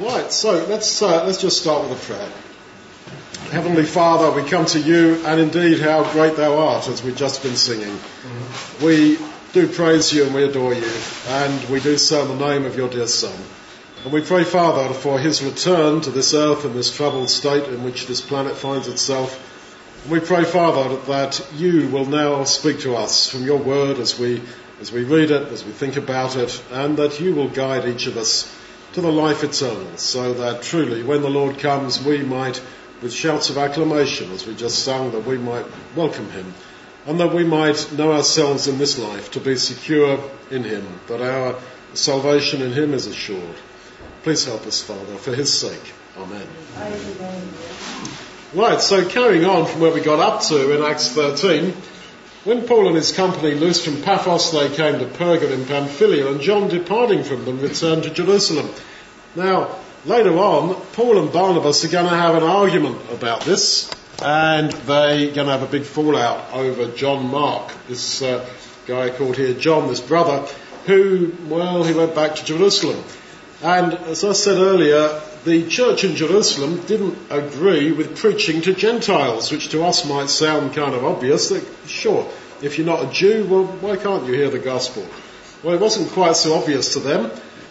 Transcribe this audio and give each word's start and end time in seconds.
Right, 0.00 0.32
so 0.32 0.64
let's, 0.64 1.02
uh, 1.02 1.26
let's 1.26 1.42
just 1.42 1.60
start 1.60 1.86
with 1.86 2.02
a 2.02 2.06
prayer. 2.06 2.32
Heavenly 3.50 3.84
Father, 3.84 4.30
we 4.30 4.48
come 4.48 4.64
to 4.64 4.80
you, 4.80 5.22
and 5.26 5.38
indeed 5.38 5.78
how 5.78 6.10
great 6.14 6.36
thou 6.36 6.56
art, 6.56 6.88
as 6.88 7.02
we've 7.02 7.14
just 7.14 7.42
been 7.42 7.54
singing. 7.54 7.98
We 8.82 9.18
do 9.52 9.68
praise 9.68 10.10
you 10.10 10.24
and 10.24 10.34
we 10.34 10.44
adore 10.44 10.72
you, 10.72 10.90
and 11.28 11.68
we 11.68 11.80
do 11.80 11.98
so 11.98 12.22
in 12.22 12.38
the 12.38 12.48
name 12.48 12.64
of 12.64 12.76
your 12.76 12.88
dear 12.88 13.06
Son. 13.06 13.38
And 14.02 14.10
we 14.10 14.22
pray, 14.22 14.42
Father, 14.44 14.94
for 14.94 15.18
his 15.18 15.42
return 15.42 16.00
to 16.00 16.10
this 16.10 16.32
earth 16.32 16.64
in 16.64 16.72
this 16.72 16.90
troubled 16.90 17.28
state 17.28 17.64
in 17.64 17.84
which 17.84 18.06
this 18.06 18.22
planet 18.22 18.56
finds 18.56 18.88
itself. 18.88 19.38
And 20.04 20.12
we 20.12 20.20
pray, 20.20 20.44
Father, 20.44 20.96
that 21.08 21.46
you 21.56 21.88
will 21.88 22.06
now 22.06 22.44
speak 22.44 22.80
to 22.80 22.96
us 22.96 23.28
from 23.28 23.44
your 23.44 23.58
word 23.58 23.98
as 23.98 24.18
we, 24.18 24.40
as 24.80 24.92
we 24.92 25.04
read 25.04 25.30
it, 25.30 25.52
as 25.52 25.62
we 25.62 25.72
think 25.72 25.96
about 25.96 26.36
it, 26.36 26.62
and 26.70 26.96
that 26.96 27.20
you 27.20 27.34
will 27.34 27.48
guide 27.50 27.86
each 27.86 28.06
of 28.06 28.16
us 28.16 28.56
to 28.94 29.00
the 29.00 29.12
life 29.12 29.44
eternal, 29.44 29.96
so 29.96 30.34
that 30.34 30.62
truly 30.62 31.02
when 31.02 31.22
the 31.22 31.30
Lord 31.30 31.58
comes 31.58 32.02
we 32.02 32.22
might 32.22 32.60
with 33.02 33.12
shouts 33.12 33.50
of 33.50 33.58
acclamation, 33.58 34.30
as 34.32 34.46
we 34.46 34.54
just 34.54 34.84
sang, 34.84 35.12
that 35.12 35.24
we 35.24 35.38
might 35.38 35.66
welcome 35.96 36.30
him, 36.30 36.52
and 37.06 37.18
that 37.20 37.32
we 37.32 37.44
might 37.44 37.92
know 37.92 38.12
ourselves 38.12 38.68
in 38.68 38.78
this 38.78 38.98
life 38.98 39.30
to 39.32 39.40
be 39.40 39.56
secure 39.56 40.22
in 40.50 40.64
him, 40.64 40.86
that 41.06 41.22
our 41.22 41.58
salvation 41.94 42.62
in 42.62 42.72
him 42.72 42.92
is 42.92 43.06
assured. 43.06 43.56
Please 44.22 44.44
help 44.44 44.66
us, 44.66 44.82
Father, 44.82 45.16
for 45.16 45.34
his 45.34 45.52
sake. 45.52 45.94
Amen. 46.18 46.46
Right, 48.52 48.80
so 48.80 49.08
carrying 49.08 49.44
on 49.44 49.66
from 49.66 49.80
where 49.80 49.92
we 49.92 50.00
got 50.00 50.18
up 50.18 50.42
to 50.48 50.76
in 50.76 50.82
Acts 50.82 51.08
13, 51.12 51.72
when 52.44 52.66
Paul 52.66 52.88
and 52.88 52.96
his 52.96 53.12
company 53.12 53.54
loosed 53.54 53.84
from 53.84 54.02
Paphos, 54.02 54.50
they 54.50 54.74
came 54.74 54.98
to 54.98 55.06
Perga 55.06 55.50
in 55.50 55.66
Pamphylia, 55.66 56.30
and 56.30 56.40
John, 56.40 56.68
departing 56.68 57.22
from 57.22 57.44
them, 57.44 57.60
returned 57.60 58.04
to 58.04 58.10
Jerusalem. 58.10 58.70
Now, 59.36 59.76
later 60.06 60.36
on, 60.38 60.74
Paul 60.92 61.18
and 61.18 61.32
Barnabas 61.32 61.84
are 61.84 61.88
going 61.88 62.08
to 62.08 62.16
have 62.16 62.34
an 62.34 62.42
argument 62.42 62.98
about 63.10 63.42
this, 63.42 63.90
and 64.22 64.72
they're 64.72 65.32
going 65.32 65.46
to 65.46 65.52
have 65.52 65.62
a 65.62 65.66
big 65.66 65.84
fallout 65.84 66.52
over 66.52 66.86
John 66.96 67.30
Mark, 67.30 67.72
this 67.88 68.22
uh, 68.22 68.48
guy 68.86 69.10
called 69.10 69.36
here 69.36 69.54
John, 69.54 69.88
this 69.88 70.00
brother, 70.00 70.46
who, 70.86 71.32
well, 71.46 71.84
he 71.84 71.92
went 71.92 72.14
back 72.14 72.36
to 72.36 72.44
Jerusalem. 72.44 73.04
And 73.62 73.92
as 73.92 74.24
I 74.24 74.32
said 74.32 74.56
earlier, 74.56 75.20
the 75.44 75.68
church 75.68 76.04
in 76.04 76.16
Jerusalem 76.16 76.80
didn't 76.86 77.18
agree 77.30 77.92
with 77.92 78.18
preaching 78.18 78.62
to 78.62 78.74
Gentiles, 78.74 79.52
which 79.52 79.68
to 79.70 79.84
us 79.84 80.06
might 80.06 80.30
sound 80.30 80.74
kind 80.74 80.94
of 80.94 81.04
obvious. 81.04 81.50
That, 81.50 81.66
sure, 81.86 82.26
if 82.62 82.78
you're 82.78 82.86
not 82.86 83.04
a 83.04 83.12
Jew, 83.12 83.46
well, 83.48 83.64
why 83.64 83.96
can't 83.96 84.26
you 84.26 84.32
hear 84.32 84.48
the 84.48 84.58
gospel? 84.58 85.06
Well, 85.62 85.74
it 85.74 85.80
wasn't 85.80 86.10
quite 86.10 86.36
so 86.36 86.54
obvious 86.54 86.94
to 86.94 87.00
them 87.00 87.30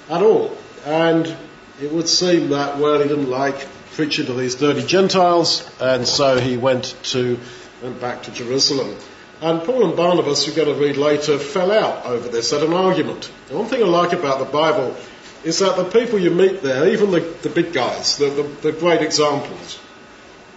at 0.09 0.21
all. 0.21 0.55
And 0.85 1.35
it 1.81 1.91
would 1.91 2.07
seem 2.07 2.49
that, 2.49 2.77
well, 2.77 3.01
he 3.01 3.07
didn't 3.07 3.29
like 3.29 3.67
preaching 3.93 4.27
to 4.27 4.33
these 4.33 4.55
dirty 4.55 4.85
Gentiles, 4.85 5.69
and 5.81 6.07
so 6.07 6.39
he 6.39 6.55
went 6.55 6.95
to, 7.03 7.39
went 7.81 7.99
back 7.99 8.23
to 8.23 8.31
Jerusalem. 8.31 8.95
And 9.41 9.63
Paul 9.63 9.85
and 9.85 9.95
Barnabas, 9.95 10.47
we're 10.47 10.55
going 10.55 10.67
to 10.67 10.79
read 10.81 10.97
later, 10.97 11.39
fell 11.39 11.71
out 11.71 12.05
over 12.05 12.27
this, 12.27 12.51
had 12.51 12.61
an 12.61 12.73
argument. 12.73 13.31
The 13.47 13.57
one 13.57 13.67
thing 13.67 13.81
I 13.81 13.87
like 13.87 14.13
about 14.13 14.39
the 14.39 14.45
Bible 14.45 14.95
is 15.43 15.59
that 15.59 15.77
the 15.77 15.85
people 15.85 16.19
you 16.19 16.31
meet 16.31 16.61
there, 16.61 16.87
even 16.89 17.11
the, 17.11 17.21
the 17.41 17.49
big 17.49 17.73
guys, 17.73 18.17
the, 18.17 18.29
the, 18.29 18.43
the 18.43 18.71
great 18.71 19.01
examples, 19.01 19.79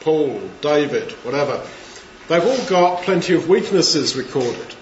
Paul, 0.01 0.41
David, 0.61 1.13
whatever, 1.25 1.65
they've 2.29 2.45
all 2.45 2.65
got 2.67 3.03
plenty 3.03 3.35
of 3.35 3.49
weaknesses 3.49 4.17
recorded. 4.17 4.75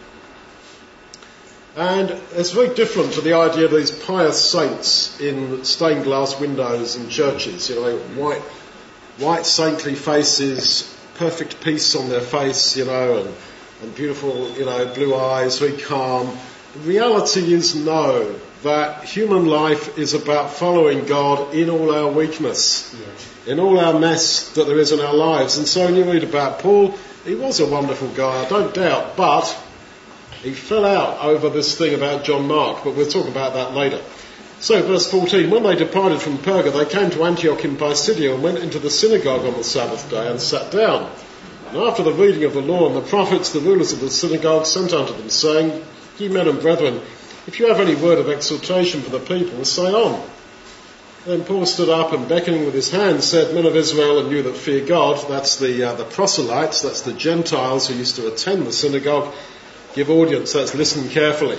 And 1.77 2.11
it's 2.33 2.51
very 2.51 2.75
different 2.75 3.13
to 3.13 3.21
the 3.21 3.35
idea 3.35 3.67
of 3.67 3.71
these 3.71 3.91
pious 3.91 4.51
saints 4.51 5.21
in 5.21 5.65
stained 5.65 6.05
glass 6.05 6.39
windows 6.41 6.97
in 6.97 7.09
churches, 7.09 7.69
you 7.69 7.77
know, 7.77 7.99
white, 8.17 8.43
white 9.19 9.47
saintly 9.47 9.95
faces, 9.95 10.97
perfect 11.15 11.63
peace 11.63 11.95
on 11.95 12.09
their 12.09 12.21
face, 12.21 12.77
you 12.77 12.87
know, 12.87 13.19
and, 13.19 13.35
and 13.83 13.95
beautiful, 13.95 14.51
you 14.53 14.65
know, 14.65 14.93
blue 14.95 15.15
eyes, 15.15 15.59
very 15.59 15.77
calm. 15.81 16.37
The 16.73 16.81
reality 16.81 17.53
is 17.53 17.77
no, 17.77 18.35
that 18.63 19.05
human 19.05 19.47
life 19.47 19.99
is 19.99 20.15
about 20.15 20.51
following 20.51 21.07
God 21.07 21.55
in 21.55 21.71
all 21.71 21.95
our 21.95 22.11
weakness, 22.11 22.95
in 23.47 23.59
all 23.59 23.79
our 23.79 23.99
mess 23.99 24.51
that 24.55 24.67
there 24.67 24.79
is 24.79 24.93
in 24.93 25.01
our 25.01 25.15
lives. 25.15 25.57
And 25.57 25.67
so 25.67 25.87
when 25.87 25.97
you 25.97 26.05
read 26.05 26.25
about 26.25 26.59
Paul, 26.59 26.95
he 27.25 27.35
was 27.35 27.61
a 27.61 27.67
wonderful 27.67 28.09
guy, 28.09 28.45
I 28.45 28.49
don't 28.49 28.75
doubt, 28.75 29.17
but 29.17 29.45
he 30.43 30.53
fell 30.53 30.85
out 30.85 31.25
over 31.25 31.49
this 31.49 31.77
thing 31.77 31.95
about 31.95 32.25
John 32.25 32.47
Mark, 32.47 32.85
but 32.85 32.95
we'll 32.95 33.09
talk 33.09 33.29
about 33.29 33.55
that 33.55 33.73
later. 33.73 34.01
So, 34.61 34.83
verse 34.83 35.11
14, 35.11 35.51
when 35.51 35.63
they 35.63 35.75
departed 35.75 36.21
from 36.21 36.37
Perga, 36.37 36.71
they 36.71 36.85
came 36.85 37.11
to 37.11 37.25
Antioch 37.25 37.65
in 37.65 37.79
Pisidia 37.79 38.35
and 38.35 38.43
went 38.43 38.59
into 38.59 38.79
the 38.79 38.91
synagogue 38.91 39.47
on 39.47 39.55
the 39.55 39.65
Sabbath 39.65 40.11
day 40.11 40.31
and 40.31 40.39
sat 40.39 40.71
down. 40.71 41.11
And 41.69 41.79
after 41.79 42.03
the 42.03 42.13
reading 42.13 42.45
of 42.45 42.53
the 42.53 42.61
law 42.61 42.87
and 42.87 42.97
the 42.97 43.09
prophets, 43.09 43.53
the 43.53 43.61
rulers 43.61 43.93
of 43.93 44.01
the 44.01 44.11
synagogue 44.11 44.67
sent 44.67 44.93
unto 44.93 45.15
them, 45.15 45.31
saying, 45.31 45.83
Ye 46.19 46.29
men 46.29 46.47
and 46.47 46.61
brethren, 46.61 47.01
if 47.47 47.59
you 47.59 47.69
have 47.69 47.81
any 47.81 47.95
word 47.95 48.19
of 48.19 48.29
exhortation 48.29 49.03
for 49.03 49.11
the 49.11 49.21
people, 49.21 49.65
say 49.65 49.93
on. 49.93 50.29
Then 51.27 51.45
Paul 51.45 51.67
stood 51.67 51.91
up 51.91 52.13
and 52.13 52.29
beckoning 52.29 52.65
with 52.65 52.75
his 52.75 52.91
hand 52.91 53.23
said, 53.23 53.55
Men 53.55 53.67
of 53.67 53.77
Israel 53.77 54.21
and 54.21 54.31
you 54.31 54.43
that 54.43 54.57
fear 54.57 54.85
God, 54.85 55.29
that's 55.29 55.59
the, 55.59 55.85
uh, 55.85 55.95
the 55.95 56.05
proselytes, 56.05 56.81
that's 56.81 57.03
the 57.03 57.13
Gentiles 57.13 57.89
who 57.89 57.95
used 57.95 58.17
to 58.17 58.33
attend 58.33 58.67
the 58.67 58.73
synagogue, 58.73 59.35
give 59.95 60.11
audience, 60.11 60.55
that's 60.55 60.75
listen 60.75 61.09
carefully. 61.11 61.59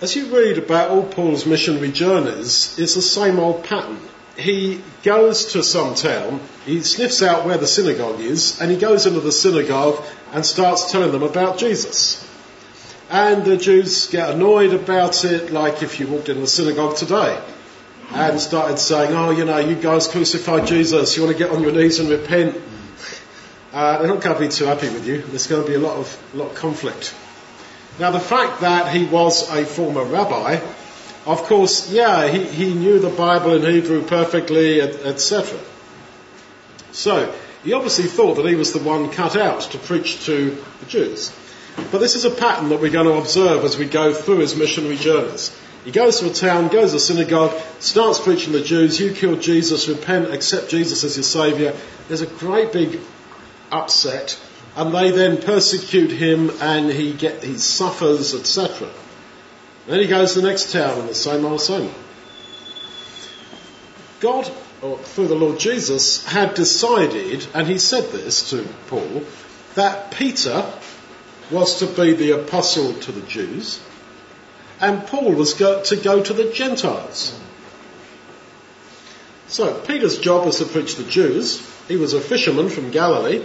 As 0.00 0.16
you 0.16 0.34
read 0.34 0.58
about 0.58 0.90
all 0.90 1.04
Paul's 1.04 1.44
missionary 1.44 1.92
journeys, 1.92 2.78
it's 2.78 2.94
the 2.94 3.02
same 3.02 3.38
old 3.38 3.64
pattern. 3.64 4.00
He 4.36 4.80
goes 5.02 5.52
to 5.52 5.62
some 5.62 5.94
town, 5.94 6.40
he 6.64 6.80
sniffs 6.82 7.22
out 7.22 7.44
where 7.44 7.58
the 7.58 7.66
synagogue 7.66 8.20
is, 8.20 8.58
and 8.60 8.70
he 8.70 8.78
goes 8.78 9.04
into 9.04 9.20
the 9.20 9.32
synagogue 9.32 10.02
and 10.32 10.46
starts 10.46 10.90
telling 10.90 11.12
them 11.12 11.22
about 11.22 11.58
Jesus. 11.58 12.26
And 13.12 13.44
the 13.44 13.58
Jews 13.58 14.06
get 14.06 14.30
annoyed 14.30 14.72
about 14.72 15.26
it, 15.26 15.52
like 15.52 15.82
if 15.82 16.00
you 16.00 16.06
walked 16.06 16.30
in 16.30 16.40
the 16.40 16.46
synagogue 16.46 16.96
today 16.96 17.38
and 18.10 18.40
started 18.40 18.78
saying, 18.78 19.14
oh, 19.14 19.30
you 19.32 19.44
know, 19.44 19.58
you 19.58 19.74
guys 19.74 20.08
crucified 20.08 20.66
Jesus, 20.66 21.14
you 21.14 21.22
want 21.22 21.36
to 21.36 21.44
get 21.44 21.54
on 21.54 21.62
your 21.62 21.72
knees 21.72 22.00
and 22.00 22.08
repent. 22.08 22.56
Uh, 23.70 23.98
they're 23.98 24.08
not 24.08 24.22
going 24.22 24.34
to 24.34 24.40
be 24.40 24.48
too 24.48 24.64
happy 24.64 24.88
with 24.88 25.06
you. 25.06 25.20
There's 25.20 25.46
going 25.46 25.62
to 25.62 25.68
be 25.68 25.74
a 25.74 25.78
lot 25.78 25.98
of, 25.98 26.34
lot 26.34 26.52
of 26.52 26.54
conflict. 26.54 27.14
Now, 28.00 28.12
the 28.12 28.18
fact 28.18 28.62
that 28.62 28.96
he 28.96 29.04
was 29.04 29.46
a 29.50 29.66
former 29.66 30.04
rabbi, 30.04 30.58
of 31.26 31.42
course, 31.42 31.90
yeah, 31.90 32.28
he, 32.28 32.44
he 32.44 32.72
knew 32.72 32.98
the 32.98 33.10
Bible 33.10 33.52
in 33.52 33.70
Hebrew 33.70 34.06
perfectly, 34.06 34.80
etc. 34.80 35.60
So, 36.92 37.34
he 37.62 37.74
obviously 37.74 38.06
thought 38.06 38.36
that 38.36 38.46
he 38.46 38.54
was 38.54 38.72
the 38.72 38.78
one 38.78 39.10
cut 39.10 39.36
out 39.36 39.60
to 39.72 39.76
preach 39.76 40.24
to 40.24 40.56
the 40.80 40.86
Jews. 40.86 41.30
But 41.76 41.98
this 41.98 42.14
is 42.14 42.24
a 42.24 42.30
pattern 42.30 42.68
that 42.68 42.80
we're 42.80 42.90
going 42.90 43.06
to 43.06 43.14
observe 43.14 43.64
as 43.64 43.78
we 43.78 43.86
go 43.86 44.12
through 44.12 44.38
his 44.38 44.56
missionary 44.56 44.96
journeys. 44.96 45.56
He 45.84 45.90
goes 45.90 46.20
to 46.20 46.30
a 46.30 46.32
town, 46.32 46.68
goes 46.68 46.90
to 46.90 46.98
a 46.98 47.00
synagogue, 47.00 47.60
starts 47.80 48.20
preaching 48.20 48.52
to 48.52 48.60
the 48.60 48.64
Jews, 48.64 49.00
you 49.00 49.12
killed 49.12 49.40
Jesus, 49.40 49.88
repent, 49.88 50.32
accept 50.32 50.68
Jesus 50.70 51.02
as 51.02 51.16
your 51.16 51.24
saviour. 51.24 51.74
There's 52.08 52.20
a 52.20 52.26
great 52.26 52.72
big 52.72 53.00
upset, 53.70 54.38
and 54.76 54.94
they 54.94 55.10
then 55.10 55.38
persecute 55.38 56.10
him 56.10 56.50
and 56.60 56.90
he 56.90 57.14
get, 57.14 57.42
he 57.42 57.58
suffers, 57.58 58.34
etc. 58.34 58.88
Then 59.86 59.98
he 59.98 60.06
goes 60.06 60.34
to 60.34 60.40
the 60.40 60.48
next 60.48 60.72
town 60.72 61.00
and 61.00 61.08
the 61.08 61.14
same 61.14 61.44
old 61.44 61.60
same. 61.60 61.90
God, 64.20 64.48
or 64.82 64.98
through 64.98 65.26
the 65.26 65.34
Lord 65.34 65.58
Jesus, 65.58 66.24
had 66.24 66.54
decided, 66.54 67.44
and 67.54 67.66
he 67.66 67.78
said 67.78 68.04
this 68.12 68.50
to 68.50 68.62
Paul, 68.86 69.24
that 69.74 70.12
Peter 70.12 70.72
was 71.52 71.78
to 71.80 71.86
be 71.86 72.12
the 72.14 72.32
apostle 72.32 72.94
to 72.94 73.12
the 73.12 73.20
Jews, 73.22 73.80
and 74.80 75.06
Paul 75.06 75.32
was 75.32 75.54
go- 75.54 75.82
to 75.82 75.96
go 75.96 76.22
to 76.22 76.32
the 76.32 76.50
Gentiles. 76.50 77.38
So 79.48 79.74
Peter's 79.80 80.18
job 80.18 80.46
was 80.46 80.58
to 80.58 80.64
preach 80.64 80.96
the 80.96 81.04
Jews. 81.04 81.60
He 81.86 81.96
was 81.96 82.14
a 82.14 82.20
fisherman 82.20 82.70
from 82.70 82.90
Galilee 82.90 83.44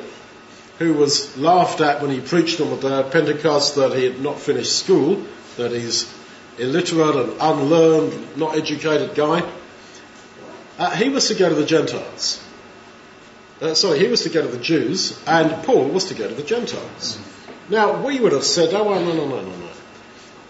who 0.79 0.93
was 0.93 1.35
laughed 1.37 1.81
at 1.81 2.01
when 2.01 2.11
he 2.11 2.21
preached 2.21 2.61
on 2.61 2.69
the 2.69 2.77
day 2.77 2.99
of 2.99 3.11
Pentecost 3.11 3.75
that 3.75 3.93
he 3.93 4.05
had 4.05 4.21
not 4.21 4.39
finished 4.39 4.77
school, 4.77 5.25
that 5.57 5.71
he's 5.71 6.11
illiterate 6.59 7.15
and 7.15 7.33
unlearned, 7.41 8.37
not 8.37 8.55
educated 8.55 9.15
guy. 9.15 9.43
Uh, 10.77 10.91
he 10.91 11.09
was 11.09 11.27
to 11.27 11.35
go 11.35 11.49
to 11.49 11.55
the 11.55 11.65
Gentiles. 11.65 12.43
Uh, 13.59 13.73
sorry, 13.73 13.97
he 13.99 14.07
was 14.07 14.21
to 14.21 14.29
go 14.29 14.41
to 14.43 14.47
the 14.47 14.63
Jews, 14.63 15.19
and 15.25 15.63
Paul 15.63 15.89
was 15.89 16.05
to 16.05 16.13
go 16.13 16.27
to 16.27 16.35
the 16.35 16.43
Gentiles. 16.43 17.19
Now, 17.69 18.05
we 18.05 18.19
would 18.19 18.31
have 18.31 18.43
said, 18.43 18.73
oh, 18.73 18.83
no, 18.83 19.13
no, 19.13 19.27
no, 19.27 19.41
no, 19.41 19.41
no. 19.41 19.69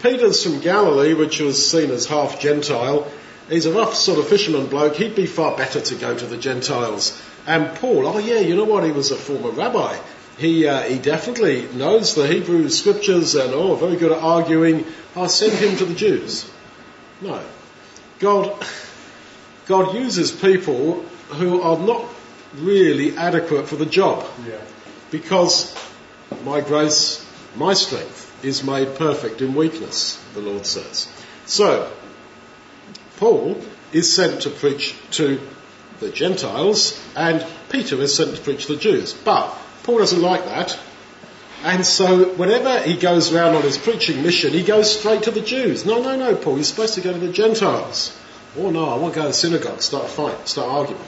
Peter's 0.00 0.44
from 0.44 0.60
Galilee, 0.60 1.14
which 1.14 1.40
was 1.40 1.68
seen 1.68 1.90
as 1.90 2.06
half 2.06 2.38
Gentile. 2.38 3.10
He's 3.48 3.66
a 3.66 3.72
rough 3.72 3.94
sort 3.94 4.18
of 4.18 4.28
fisherman 4.28 4.66
bloke. 4.66 4.94
He'd 4.94 5.16
be 5.16 5.26
far 5.26 5.56
better 5.56 5.80
to 5.80 5.94
go 5.96 6.16
to 6.16 6.26
the 6.26 6.36
Gentiles. 6.36 7.20
And 7.46 7.74
Paul, 7.76 8.06
oh 8.06 8.18
yeah, 8.18 8.38
you 8.38 8.54
know 8.54 8.64
what? 8.64 8.84
He 8.84 8.92
was 8.92 9.10
a 9.10 9.16
former 9.16 9.50
rabbi. 9.50 9.98
He, 10.36 10.68
uh, 10.68 10.82
he 10.82 10.98
definitely 10.98 11.66
knows 11.74 12.14
the 12.14 12.28
Hebrew 12.28 12.68
scriptures 12.68 13.34
and, 13.34 13.52
oh, 13.52 13.74
very 13.74 13.96
good 13.96 14.12
at 14.12 14.22
arguing. 14.22 14.84
I'll 15.16 15.28
send 15.28 15.54
him 15.54 15.76
to 15.78 15.84
the 15.84 15.94
Jews. 15.94 16.48
No. 17.20 17.42
God, 18.20 18.64
God 19.66 19.94
uses 19.96 20.30
people 20.30 21.02
who 21.30 21.60
are 21.62 21.78
not 21.78 22.04
really 22.54 23.16
adequate 23.16 23.66
for 23.66 23.76
the 23.76 23.86
job. 23.86 24.24
Yeah. 24.46 24.60
Because 25.10 25.74
my 26.44 26.60
grace, 26.60 27.24
my 27.56 27.74
strength 27.74 28.44
is 28.44 28.64
made 28.64 28.96
perfect 28.96 29.40
in 29.40 29.54
weakness, 29.54 30.22
the 30.34 30.40
Lord 30.40 30.66
says. 30.66 31.08
So, 31.46 31.92
Paul 33.16 33.60
is 33.92 34.14
sent 34.14 34.42
to 34.42 34.50
preach 34.50 34.94
to 35.12 35.40
the 36.00 36.10
Gentiles 36.10 37.02
and 37.16 37.44
Peter 37.68 37.96
is 38.00 38.14
sent 38.14 38.36
to 38.36 38.40
preach 38.40 38.66
to 38.66 38.74
the 38.74 38.80
Jews. 38.80 39.12
But 39.12 39.56
Paul 39.82 39.98
doesn't 39.98 40.22
like 40.22 40.44
that. 40.44 40.78
And 41.64 41.84
so 41.84 42.34
whenever 42.34 42.80
he 42.82 42.96
goes 42.96 43.32
around 43.32 43.56
on 43.56 43.62
his 43.62 43.76
preaching 43.76 44.22
mission, 44.22 44.52
he 44.52 44.62
goes 44.62 44.96
straight 44.96 45.24
to 45.24 45.32
the 45.32 45.40
Jews. 45.40 45.84
No, 45.84 46.00
no, 46.00 46.14
no, 46.14 46.36
Paul, 46.36 46.54
you're 46.54 46.64
supposed 46.64 46.94
to 46.94 47.00
go 47.00 47.12
to 47.12 47.18
the 47.18 47.32
Gentiles. 47.32 48.16
Oh 48.56 48.70
no, 48.70 48.88
I 48.88 48.96
want 48.96 49.14
to 49.14 49.20
go 49.20 49.22
to 49.22 49.28
the 49.28 49.34
synagogue, 49.34 49.82
start 49.82 50.04
a 50.04 50.08
fight, 50.08 50.48
start 50.48 50.68
arguing. 50.68 51.02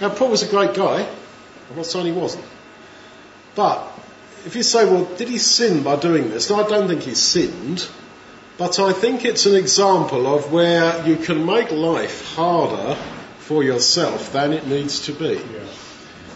Now 0.00 0.10
Paul 0.10 0.30
was 0.30 0.42
a 0.42 0.48
great 0.48 0.74
guy. 0.74 1.08
I'm 1.70 1.76
not 1.76 1.86
saying 1.86 2.06
he 2.06 2.12
wasn't. 2.12 2.44
But 3.54 3.88
if 4.46 4.54
you 4.56 4.62
say, 4.62 4.84
well, 4.84 5.04
did 5.16 5.28
he 5.28 5.38
sin 5.38 5.82
by 5.82 5.96
doing 5.96 6.30
this? 6.30 6.50
No, 6.50 6.64
I 6.64 6.68
don't 6.68 6.88
think 6.88 7.02
he 7.02 7.14
sinned. 7.14 7.88
But 8.56 8.78
I 8.78 8.92
think 8.92 9.24
it's 9.24 9.46
an 9.46 9.56
example 9.56 10.32
of 10.32 10.52
where 10.52 11.04
you 11.06 11.16
can 11.16 11.44
make 11.44 11.72
life 11.72 12.34
harder 12.36 12.94
for 13.38 13.64
yourself 13.64 14.32
than 14.32 14.52
it 14.52 14.66
needs 14.66 15.06
to 15.06 15.12
be. 15.12 15.34
Yeah. 15.34 15.66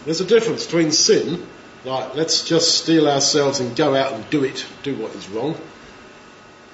There's 0.03 0.19
a 0.19 0.25
difference 0.25 0.65
between 0.65 0.91
sin, 0.91 1.47
like 1.85 2.15
let's 2.15 2.43
just 2.43 2.77
steel 2.77 3.07
ourselves 3.07 3.61
and 3.61 3.75
go 3.75 3.95
out 3.95 4.13
and 4.13 4.29
do 4.29 4.43
it, 4.43 4.65
do 4.83 4.95
what 4.95 5.15
is 5.15 5.29
wrong, 5.29 5.55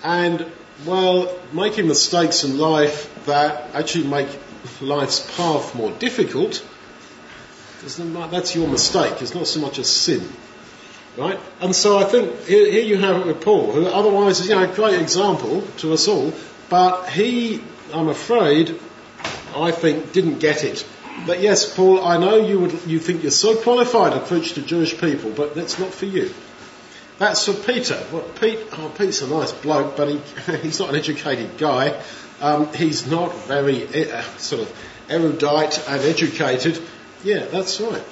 and 0.03 0.45
well, 0.85 1.37
making 1.53 1.87
mistakes 1.87 2.43
in 2.43 2.57
life 2.57 3.25
that 3.25 3.75
actually 3.75 4.07
make 4.07 4.27
life's 4.81 5.19
path 5.37 5.75
more 5.75 5.91
difficult. 5.91 6.65
That's 7.83 8.55
your 8.55 8.67
mistake. 8.67 9.21
It's 9.21 9.35
not 9.35 9.47
so 9.47 9.59
much 9.61 9.77
a 9.77 9.83
sin. 9.83 10.27
Right? 11.17 11.39
And 11.61 11.73
so 11.73 11.97
I 11.97 12.03
think 12.03 12.45
here, 12.45 12.69
here 12.69 12.83
you 12.83 12.97
have 12.97 13.21
it 13.21 13.25
with 13.25 13.41
Paul, 13.41 13.71
who 13.71 13.85
otherwise 13.87 14.41
is 14.41 14.49
you 14.49 14.55
know, 14.55 14.69
a 14.69 14.75
great 14.75 14.99
example 14.99 15.61
to 15.77 15.93
us 15.93 16.07
all, 16.07 16.33
but 16.69 17.05
he, 17.09 17.63
I'm 17.93 18.09
afraid, 18.09 18.77
I 19.55 19.71
think, 19.71 20.11
didn't 20.11 20.39
get 20.39 20.63
it. 20.63 20.85
But 21.25 21.39
yes, 21.39 21.73
Paul, 21.73 22.03
I 22.03 22.17
know 22.17 22.35
you 22.35 22.59
would, 22.59 22.85
you 22.85 22.99
think 22.99 23.23
you're 23.23 23.31
so 23.31 23.55
qualified 23.55 24.11
to 24.13 24.19
preach 24.19 24.53
to 24.53 24.61
Jewish 24.61 24.99
people, 24.99 25.31
but 25.31 25.55
that's 25.55 25.79
not 25.79 25.93
for 25.93 26.05
you. 26.05 26.33
That's 27.17 27.45
for 27.45 27.53
Peter. 27.53 27.97
Well, 28.11 28.23
Pete, 28.41 28.59
oh, 28.73 28.93
Pete's 28.97 29.21
a 29.21 29.27
nice 29.27 29.53
bloke, 29.53 29.95
but 29.95 30.09
he, 30.09 30.17
he's 30.57 30.79
not 30.79 30.89
an 30.89 30.95
educated 30.95 31.57
guy. 31.57 32.01
Um, 32.41 32.73
he's 32.73 33.09
not 33.09 33.33
very 33.43 34.11
uh, 34.11 34.21
sort 34.37 34.63
of 34.63 34.85
erudite 35.09 35.81
and 35.87 36.01
educated. 36.01 36.81
Yeah, 37.23 37.45
that's 37.45 37.79
right. 37.79 38.03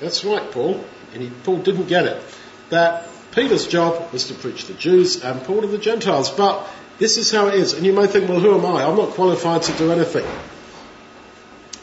That's 0.00 0.24
right, 0.24 0.50
Paul. 0.50 0.84
And 1.14 1.22
he, 1.22 1.30
Paul 1.44 1.58
didn't 1.58 1.86
get 1.86 2.04
it. 2.04 2.22
That 2.70 3.06
Peter's 3.32 3.66
job 3.66 4.12
was 4.12 4.28
to 4.28 4.34
preach 4.34 4.66
to 4.66 4.72
the 4.72 4.78
Jews 4.78 5.24
and 5.24 5.42
Paul 5.42 5.62
to 5.62 5.66
the 5.66 5.78
Gentiles. 5.78 6.30
But 6.30 6.68
this 6.98 7.16
is 7.16 7.30
how 7.30 7.48
it 7.48 7.54
is. 7.54 7.72
And 7.72 7.84
you 7.84 7.92
may 7.92 8.06
think, 8.06 8.28
well, 8.28 8.40
who 8.40 8.54
am 8.56 8.66
I? 8.66 8.84
I'm 8.84 8.96
not 8.96 9.10
qualified 9.10 9.62
to 9.62 9.72
do 9.72 9.90
anything. 9.90 10.26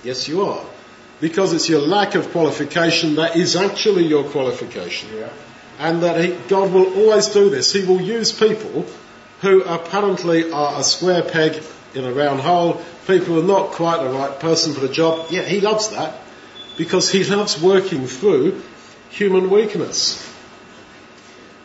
Yes, 0.03 0.27
you 0.27 0.43
are. 0.43 0.63
Because 1.19 1.53
it's 1.53 1.69
your 1.69 1.81
lack 1.81 2.15
of 2.15 2.31
qualification 2.31 3.15
that 3.15 3.35
is 3.35 3.55
actually 3.55 4.05
your 4.05 4.23
qualification. 4.23 5.09
Yeah. 5.15 5.29
And 5.79 6.03
that 6.03 6.23
he, 6.23 6.31
God 6.47 6.71
will 6.71 6.93
always 6.95 7.27
do 7.27 7.49
this. 7.49 7.73
He 7.73 7.85
will 7.85 8.01
use 8.01 8.31
people 8.31 8.85
who 9.41 9.63
apparently 9.63 10.51
are 10.51 10.79
a 10.79 10.83
square 10.83 11.23
peg 11.23 11.61
in 11.93 12.05
a 12.05 12.13
round 12.13 12.39
hole, 12.39 12.81
people 13.07 13.35
who 13.35 13.41
are 13.41 13.43
not 13.43 13.71
quite 13.71 14.01
the 14.01 14.09
right 14.09 14.39
person 14.39 14.73
for 14.73 14.79
the 14.79 14.89
job. 14.89 15.27
Yeah, 15.29 15.41
he 15.41 15.59
loves 15.59 15.89
that 15.89 16.15
because 16.77 17.11
he 17.11 17.23
loves 17.23 17.61
working 17.61 18.07
through 18.07 18.61
human 19.11 19.49
weakness. 19.49 20.27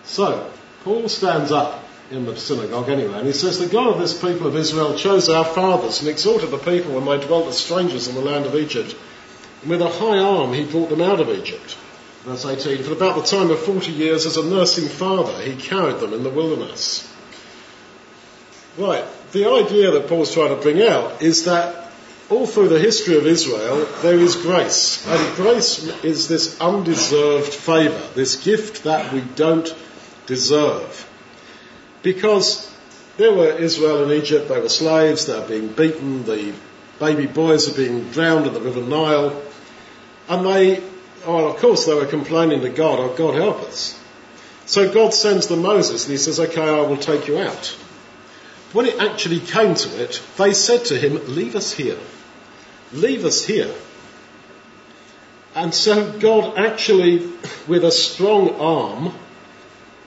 So, 0.05 0.51
Paul 0.85 1.09
stands 1.09 1.51
up 1.51 1.83
in 2.11 2.27
the 2.27 2.37
synagogue 2.37 2.89
anyway, 2.89 3.19
and 3.19 3.27
he 3.27 3.33
says, 3.33 3.59
The 3.59 3.67
God 3.67 3.89
of 3.89 3.99
this 3.99 4.21
people 4.21 4.47
of 4.47 4.57
Israel 4.57 4.97
chose 4.97 5.29
our 5.29 5.45
fathers 5.45 6.01
and 6.01 6.09
exalted 6.09 6.51
the 6.51 6.59
people 6.59 6.95
when 6.95 7.05
they 7.05 7.27
dwelt 7.27 7.49
as 7.49 7.59
strangers 7.59 8.09
in 8.09 8.15
the 8.15 8.21
land 8.21 8.47
of 8.47 8.55
Egypt. 8.55 8.95
And 9.63 9.71
with 9.71 9.83
a 9.83 9.89
high 9.89 10.19
arm 10.19 10.53
he 10.53 10.65
brought 10.65 10.91
them 10.91 11.01
out 11.01 11.21
of 11.21 11.29
Egypt. 11.29 11.77
Verse 12.23 12.45
18, 12.45 12.85
For 12.85 12.93
about 12.93 13.17
the 13.17 13.23
time 13.23 13.51
of 13.51 13.59
40 13.61 13.93
years 13.93 14.27
as 14.27 14.37
a 14.37 14.45
nursing 14.45 14.89
father 14.89 15.41
he 15.43 15.57
carried 15.57 16.01
them 16.01 16.13
in 16.13 16.23
the 16.23 16.31
wilderness. 16.31 17.13
Right, 18.77 19.05
the 19.33 19.49
idea 19.49 19.93
that 19.93 20.09
Paul's 20.09 20.35
trying 20.35 20.55
to 20.55 20.63
bring 20.63 20.83
out 20.83 21.23
is 21.23 21.47
that 21.47 21.86
all 22.29 22.47
through 22.47 22.69
the 22.69 22.79
history 22.79 23.17
of 23.17 23.27
Israel 23.27 23.87
there 24.03 24.19
is 24.19 24.37
grace. 24.37 25.07
And 25.07 25.37
grace 25.37 25.87
is 26.03 26.29
this 26.29 26.61
undeserved 26.61 27.53
favour, 27.53 28.03
this 28.15 28.43
gift 28.43 28.85
that 28.85 29.13
we 29.13 29.21
don't 29.21 29.75
deserve. 30.27 31.09
Because 32.03 32.73
there 33.17 33.33
were 33.33 33.51
Israel 33.51 34.03
and 34.03 34.13
Egypt, 34.13 34.49
they 34.49 34.61
were 34.61 34.69
slaves, 34.69 35.27
they 35.27 35.39
were 35.39 35.47
being 35.47 35.69
beaten, 35.69 36.25
the 36.25 36.53
baby 36.99 37.27
boys 37.27 37.69
are 37.69 37.77
being 37.77 38.11
drowned 38.11 38.47
in 38.47 38.55
the 38.55 38.61
River 38.61 38.83
Nile, 38.83 39.43
and 40.29 40.47
they, 40.47 40.83
oh, 41.25 41.49
of 41.49 41.57
course, 41.57 41.87
they 41.87 41.95
were 41.95 42.07
complaining 42.07 42.61
to 42.63 42.69
God, 42.69 42.99
oh, 42.99 43.15
God 43.15 43.35
help 43.35 43.61
us. 43.63 44.01
So 44.67 44.93
God 44.93 45.15
sends 45.15 45.47
them 45.47 45.63
Moses 45.63 46.05
and 46.05 46.11
he 46.11 46.19
says, 46.19 46.41
okay, 46.41 46.69
I 46.69 46.81
will 46.81 46.97
take 46.97 47.29
you 47.29 47.39
out. 47.39 47.67
When 48.73 48.87
it 48.87 48.99
actually 49.01 49.39
came 49.39 49.75
to 49.77 50.03
it, 50.03 50.21
they 50.37 50.53
said 50.53 50.87
to 50.87 50.99
him, 50.99 51.35
leave 51.35 51.55
us 51.55 51.73
here. 51.73 51.99
Leave 52.93 53.25
us 53.25 53.45
here. 53.45 53.73
And 55.55 55.75
so 55.75 56.13
God 56.19 56.59
actually, 56.59 57.33
with 57.67 57.85
a 57.85 57.91
strong 57.91 58.57
arm, 58.61 59.15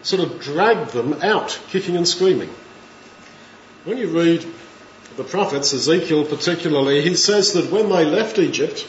sort 0.04 0.22
of 0.22 0.40
dragged 0.42 0.92
them 0.92 1.14
out, 1.22 1.60
kicking 1.70 1.96
and 1.96 2.08
screaming. 2.08 2.50
When 3.84 3.98
you 3.98 4.08
read 4.08 4.46
the 5.18 5.24
prophets, 5.24 5.74
Ezekiel 5.74 6.26
particularly, 6.26 7.02
he 7.02 7.16
says 7.16 7.54
that 7.54 7.72
when 7.72 7.90
they 7.90 8.06
left 8.06 8.38
Egypt, 8.38 8.88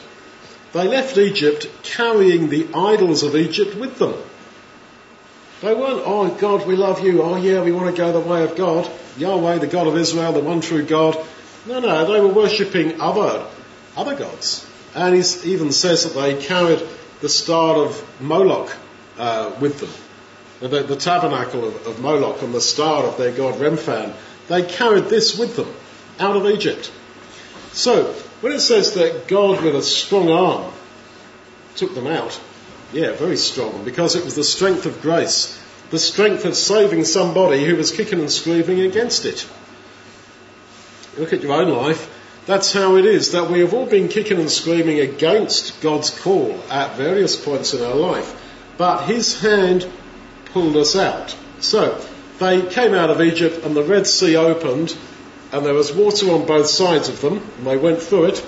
they 0.73 0.87
left 0.87 1.17
Egypt 1.17 1.67
carrying 1.83 2.49
the 2.49 2.67
idols 2.73 3.23
of 3.23 3.35
Egypt 3.35 3.75
with 3.75 3.97
them. 3.97 4.13
They 5.61 5.73
weren't, 5.73 6.03
oh 6.05 6.29
God, 6.39 6.65
we 6.65 6.75
love 6.75 7.03
you. 7.03 7.21
Oh 7.21 7.35
yeah, 7.35 7.61
we 7.61 7.71
want 7.71 7.93
to 7.93 7.99
go 7.99 8.11
the 8.11 8.19
way 8.19 8.43
of 8.43 8.55
God. 8.55 8.89
Yahweh, 9.17 9.59
the 9.59 9.67
God 9.67 9.87
of 9.87 9.97
Israel, 9.97 10.31
the 10.33 10.39
one 10.39 10.61
true 10.61 10.83
God. 10.83 11.17
No, 11.67 11.79
no, 11.79 12.11
they 12.11 12.19
were 12.19 12.33
worshipping 12.33 12.99
other, 13.01 13.45
other 13.95 14.15
gods. 14.15 14.67
And 14.95 15.15
he 15.15 15.53
even 15.53 15.71
says 15.71 16.03
that 16.03 16.19
they 16.19 16.41
carried 16.41 16.81
the 17.21 17.29
star 17.29 17.77
of 17.77 18.21
Moloch 18.21 18.75
uh, 19.17 19.51
with 19.59 19.79
them 19.79 19.89
the, 20.69 20.83
the 20.83 20.95
tabernacle 20.95 21.67
of, 21.67 21.87
of, 21.87 21.99
Moloch 21.99 22.41
and 22.43 22.53
the 22.53 22.61
star 22.61 23.03
of 23.03 23.17
their 23.17 23.31
god 23.31 23.55
Remphan, 23.55 24.13
they 24.47 24.63
carried 24.63 25.05
this 25.05 25.37
with 25.37 25.55
them 25.55 25.73
out 26.19 26.35
of 26.35 26.45
Egypt. 26.45 26.91
So, 27.71 28.13
when 28.41 28.53
it 28.53 28.59
says 28.59 28.93
that 28.93 29.27
God 29.27 29.63
with 29.63 29.75
a 29.75 29.81
strong 29.81 30.29
arm 30.29 30.71
took 31.75 31.95
them 31.95 32.07
out, 32.07 32.39
yeah, 32.93 33.13
very 33.13 33.37
strong, 33.37 33.83
because 33.83 34.15
it 34.15 34.23
was 34.23 34.35
the 34.35 34.43
strength 34.43 34.85
of 34.85 35.01
grace, 35.01 35.59
the 35.89 35.99
strength 35.99 36.45
of 36.45 36.55
saving 36.55 37.05
somebody 37.05 37.63
who 37.65 37.75
was 37.75 37.91
kicking 37.91 38.19
and 38.19 38.31
screaming 38.31 38.81
against 38.81 39.25
it. 39.25 39.47
Look 41.17 41.33
at 41.33 41.41
your 41.41 41.53
own 41.53 41.69
life. 41.69 42.17
That's 42.45 42.73
how 42.73 42.95
it 42.95 43.05
is, 43.05 43.33
that 43.33 43.51
we 43.51 43.59
have 43.59 43.73
all 43.73 43.85
been 43.85 44.07
kicking 44.07 44.39
and 44.39 44.49
screaming 44.49 44.99
against 44.99 45.79
God's 45.81 46.09
call 46.09 46.59
at 46.69 46.95
various 46.95 47.35
points 47.35 47.73
in 47.73 47.83
our 47.83 47.95
life. 47.95 48.35
But 48.77 49.05
His 49.05 49.39
hand 49.39 49.87
pulled 50.45 50.75
us 50.75 50.95
out. 50.95 51.35
So 51.59 52.03
they 52.39 52.63
came 52.63 52.93
out 52.93 53.11
of 53.11 53.21
Egypt 53.21 53.63
and 53.63 53.75
the 53.75 53.83
Red 53.83 54.07
Sea 54.07 54.35
opened 54.35 54.97
and 55.51 55.65
there 55.65 55.73
was 55.73 55.93
water 55.93 56.31
on 56.31 56.47
both 56.47 56.67
sides 56.67 57.09
of 57.09 57.21
them 57.21 57.37
and 57.57 57.67
they 57.67 57.77
went 57.77 58.01
through 58.01 58.25
it 58.25 58.45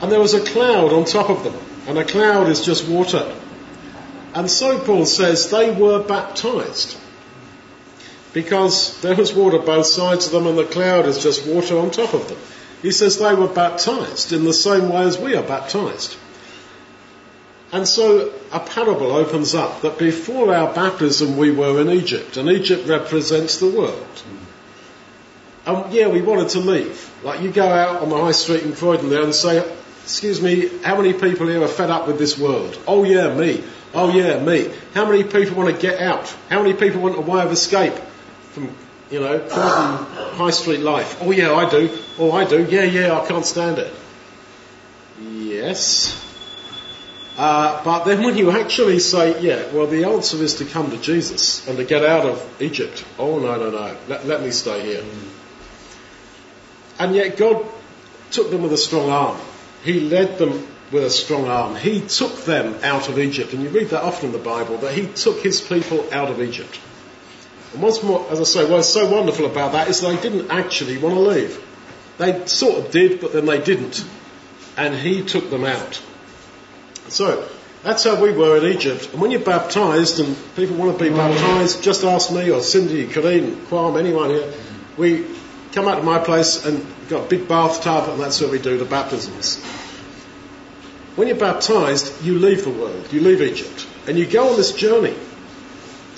and 0.00 0.10
there 0.10 0.20
was 0.20 0.34
a 0.34 0.44
cloud 0.44 0.92
on 0.92 1.04
top 1.04 1.28
of 1.28 1.44
them 1.44 1.56
and 1.86 1.98
a 1.98 2.04
cloud 2.04 2.48
is 2.48 2.64
just 2.64 2.88
water. 2.88 3.34
And 4.34 4.50
so 4.50 4.78
Paul 4.78 5.04
says 5.04 5.50
they 5.50 5.70
were 5.70 6.02
baptized 6.02 6.96
because 8.32 9.00
there 9.00 9.14
was 9.14 9.32
water 9.32 9.58
both 9.58 9.86
sides 9.86 10.26
of 10.26 10.32
them 10.32 10.46
and 10.46 10.58
the 10.58 10.64
cloud 10.64 11.06
is 11.06 11.22
just 11.22 11.46
water 11.46 11.78
on 11.78 11.90
top 11.90 12.14
of 12.14 12.28
them. 12.28 12.38
He 12.82 12.90
says 12.92 13.18
they 13.18 13.34
were 13.34 13.48
baptized 13.48 14.32
in 14.32 14.44
the 14.44 14.52
same 14.52 14.88
way 14.88 15.02
as 15.02 15.18
we 15.18 15.34
are 15.34 15.42
baptized. 15.42 16.16
And 17.72 17.86
so 17.86 18.32
a 18.52 18.60
parable 18.60 19.12
opens 19.12 19.54
up 19.54 19.82
that 19.82 19.98
before 19.98 20.54
our 20.54 20.72
baptism 20.72 21.36
we 21.36 21.50
were 21.50 21.80
in 21.80 21.90
Egypt, 21.90 22.36
and 22.36 22.48
Egypt 22.48 22.88
represents 22.88 23.58
the 23.58 23.68
world. 23.68 24.22
And 25.66 25.92
yeah, 25.92 26.08
we 26.08 26.22
wanted 26.22 26.48
to 26.50 26.60
leave. 26.60 27.12
Like 27.22 27.42
you 27.42 27.50
go 27.50 27.66
out 27.68 28.00
on 28.00 28.08
the 28.08 28.16
high 28.16 28.32
street 28.32 28.62
in 28.62 28.74
Croydon 28.74 29.10
there 29.10 29.22
and 29.22 29.34
say, 29.34 29.62
excuse 30.04 30.40
me, 30.40 30.68
how 30.82 30.96
many 30.96 31.12
people 31.12 31.46
here 31.46 31.62
are 31.62 31.68
fed 31.68 31.90
up 31.90 32.06
with 32.06 32.18
this 32.18 32.38
world? 32.38 32.78
Oh 32.86 33.04
yeah, 33.04 33.34
me. 33.34 33.62
Oh 33.92 34.10
yeah, 34.10 34.42
me. 34.42 34.72
How 34.94 35.04
many 35.04 35.24
people 35.24 35.56
want 35.56 35.74
to 35.74 35.80
get 35.80 36.00
out? 36.00 36.34
How 36.48 36.62
many 36.62 36.72
people 36.72 37.02
want 37.02 37.18
a 37.18 37.20
way 37.20 37.42
of 37.42 37.52
escape 37.52 37.94
from 38.58 38.76
You 39.10 39.20
know, 39.20 39.48
High 39.48 40.50
Street 40.50 40.80
life. 40.80 41.18
Oh 41.22 41.30
yeah, 41.30 41.54
I 41.54 41.68
do. 41.70 41.98
Oh, 42.18 42.32
I 42.32 42.44
do. 42.44 42.64
Yeah, 42.64 42.84
yeah, 42.84 43.18
I 43.18 43.26
can't 43.26 43.46
stand 43.46 43.78
it. 43.78 43.92
Yes. 45.20 46.24
Uh, 47.38 47.82
but 47.84 48.04
then 48.04 48.22
when 48.24 48.36
you 48.36 48.50
actually 48.50 48.98
say, 48.98 49.40
yeah, 49.40 49.72
well, 49.72 49.86
the 49.86 50.04
answer 50.04 50.36
is 50.38 50.56
to 50.56 50.64
come 50.64 50.90
to 50.90 50.98
Jesus 50.98 51.66
and 51.68 51.78
to 51.78 51.84
get 51.84 52.04
out 52.04 52.26
of 52.26 52.60
Egypt. 52.60 53.04
Oh, 53.16 53.38
no, 53.38 53.56
no, 53.56 53.70
no. 53.70 53.96
Let, 54.08 54.26
let 54.26 54.42
me 54.42 54.50
stay 54.50 54.84
here. 54.84 55.04
And 56.98 57.14
yet 57.14 57.36
God 57.36 57.64
took 58.32 58.50
them 58.50 58.62
with 58.62 58.72
a 58.72 58.76
strong 58.76 59.08
arm. 59.08 59.38
He 59.84 60.00
led 60.00 60.38
them 60.38 60.66
with 60.90 61.04
a 61.04 61.10
strong 61.10 61.46
arm. 61.46 61.76
He 61.76 62.00
took 62.00 62.44
them 62.44 62.74
out 62.82 63.08
of 63.08 63.18
Egypt. 63.20 63.52
And 63.52 63.62
you 63.62 63.68
read 63.68 63.90
that 63.90 64.02
often 64.02 64.26
in 64.26 64.32
the 64.32 64.38
Bible, 64.38 64.78
that 64.78 64.94
He 64.94 65.06
took 65.06 65.40
His 65.40 65.60
people 65.60 66.12
out 66.12 66.30
of 66.30 66.42
Egypt. 66.42 66.80
And 67.72 67.82
once 67.82 68.02
more, 68.02 68.26
as 68.30 68.40
I 68.40 68.44
say, 68.44 68.70
what's 68.70 68.88
so 68.88 69.10
wonderful 69.10 69.46
about 69.46 69.72
that 69.72 69.88
is 69.88 70.00
they 70.00 70.16
didn't 70.16 70.50
actually 70.50 70.98
want 70.98 71.14
to 71.14 71.20
leave. 71.20 71.64
They 72.18 72.46
sort 72.46 72.84
of 72.84 72.90
did, 72.90 73.20
but 73.20 73.32
then 73.32 73.46
they 73.46 73.60
didn't. 73.60 74.04
And 74.76 74.94
He 74.94 75.22
took 75.22 75.50
them 75.50 75.64
out. 75.64 76.00
So, 77.08 77.48
that's 77.82 78.04
how 78.04 78.20
we 78.20 78.32
were 78.32 78.58
in 78.58 78.72
Egypt. 78.72 79.10
And 79.12 79.20
when 79.20 79.30
you're 79.30 79.40
baptized 79.40 80.20
and 80.20 80.36
people 80.56 80.76
want 80.76 80.98
to 80.98 81.04
be 81.04 81.10
baptized, 81.10 81.82
just 81.82 82.04
ask 82.04 82.32
me 82.32 82.50
or 82.50 82.60
Cindy, 82.60 83.06
Corinne, 83.06 83.66
Quam, 83.66 83.96
anyone 83.96 84.30
here. 84.30 84.52
We 84.96 85.24
come 85.72 85.86
out 85.86 85.96
to 85.96 86.02
my 86.02 86.18
place 86.18 86.64
and 86.64 86.84
got 87.08 87.26
a 87.26 87.28
big 87.28 87.46
bathtub 87.46 88.08
and 88.08 88.20
that's 88.20 88.40
where 88.40 88.50
we 88.50 88.58
do 88.58 88.78
the 88.78 88.84
baptisms. 88.84 89.62
When 91.14 91.28
you're 91.28 91.36
baptized, 91.36 92.22
you 92.24 92.38
leave 92.38 92.64
the 92.64 92.70
world, 92.70 93.12
you 93.12 93.20
leave 93.20 93.42
Egypt, 93.42 93.86
and 94.06 94.18
you 94.18 94.26
go 94.26 94.50
on 94.50 94.56
this 94.56 94.72
journey 94.72 95.14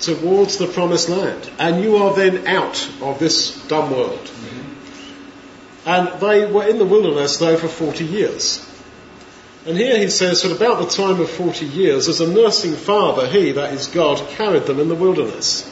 towards 0.01 0.57
the 0.57 0.67
promised 0.67 1.09
land. 1.09 1.49
And 1.59 1.83
you 1.83 1.97
are 1.97 2.15
then 2.15 2.47
out 2.47 2.89
of 3.01 3.19
this 3.19 3.65
dumb 3.67 3.91
world. 3.91 4.19
Mm-hmm. 4.19 5.89
And 5.89 6.21
they 6.21 6.51
were 6.51 6.67
in 6.67 6.77
the 6.77 6.85
wilderness 6.85 7.37
though 7.37 7.57
for 7.57 7.67
40 7.67 8.05
years. 8.05 8.67
And 9.65 9.77
here 9.77 9.97
he 9.97 10.09
says 10.09 10.41
that 10.41 10.51
about 10.51 10.79
the 10.79 10.89
time 10.89 11.19
of 11.19 11.29
40 11.29 11.65
years, 11.65 12.07
as 12.07 12.19
a 12.19 12.31
nursing 12.31 12.73
father, 12.73 13.27
he, 13.27 13.51
that 13.51 13.73
is 13.73 13.87
God, 13.87 14.27
carried 14.29 14.63
them 14.63 14.79
in 14.79 14.89
the 14.89 14.95
wilderness. 14.95 15.71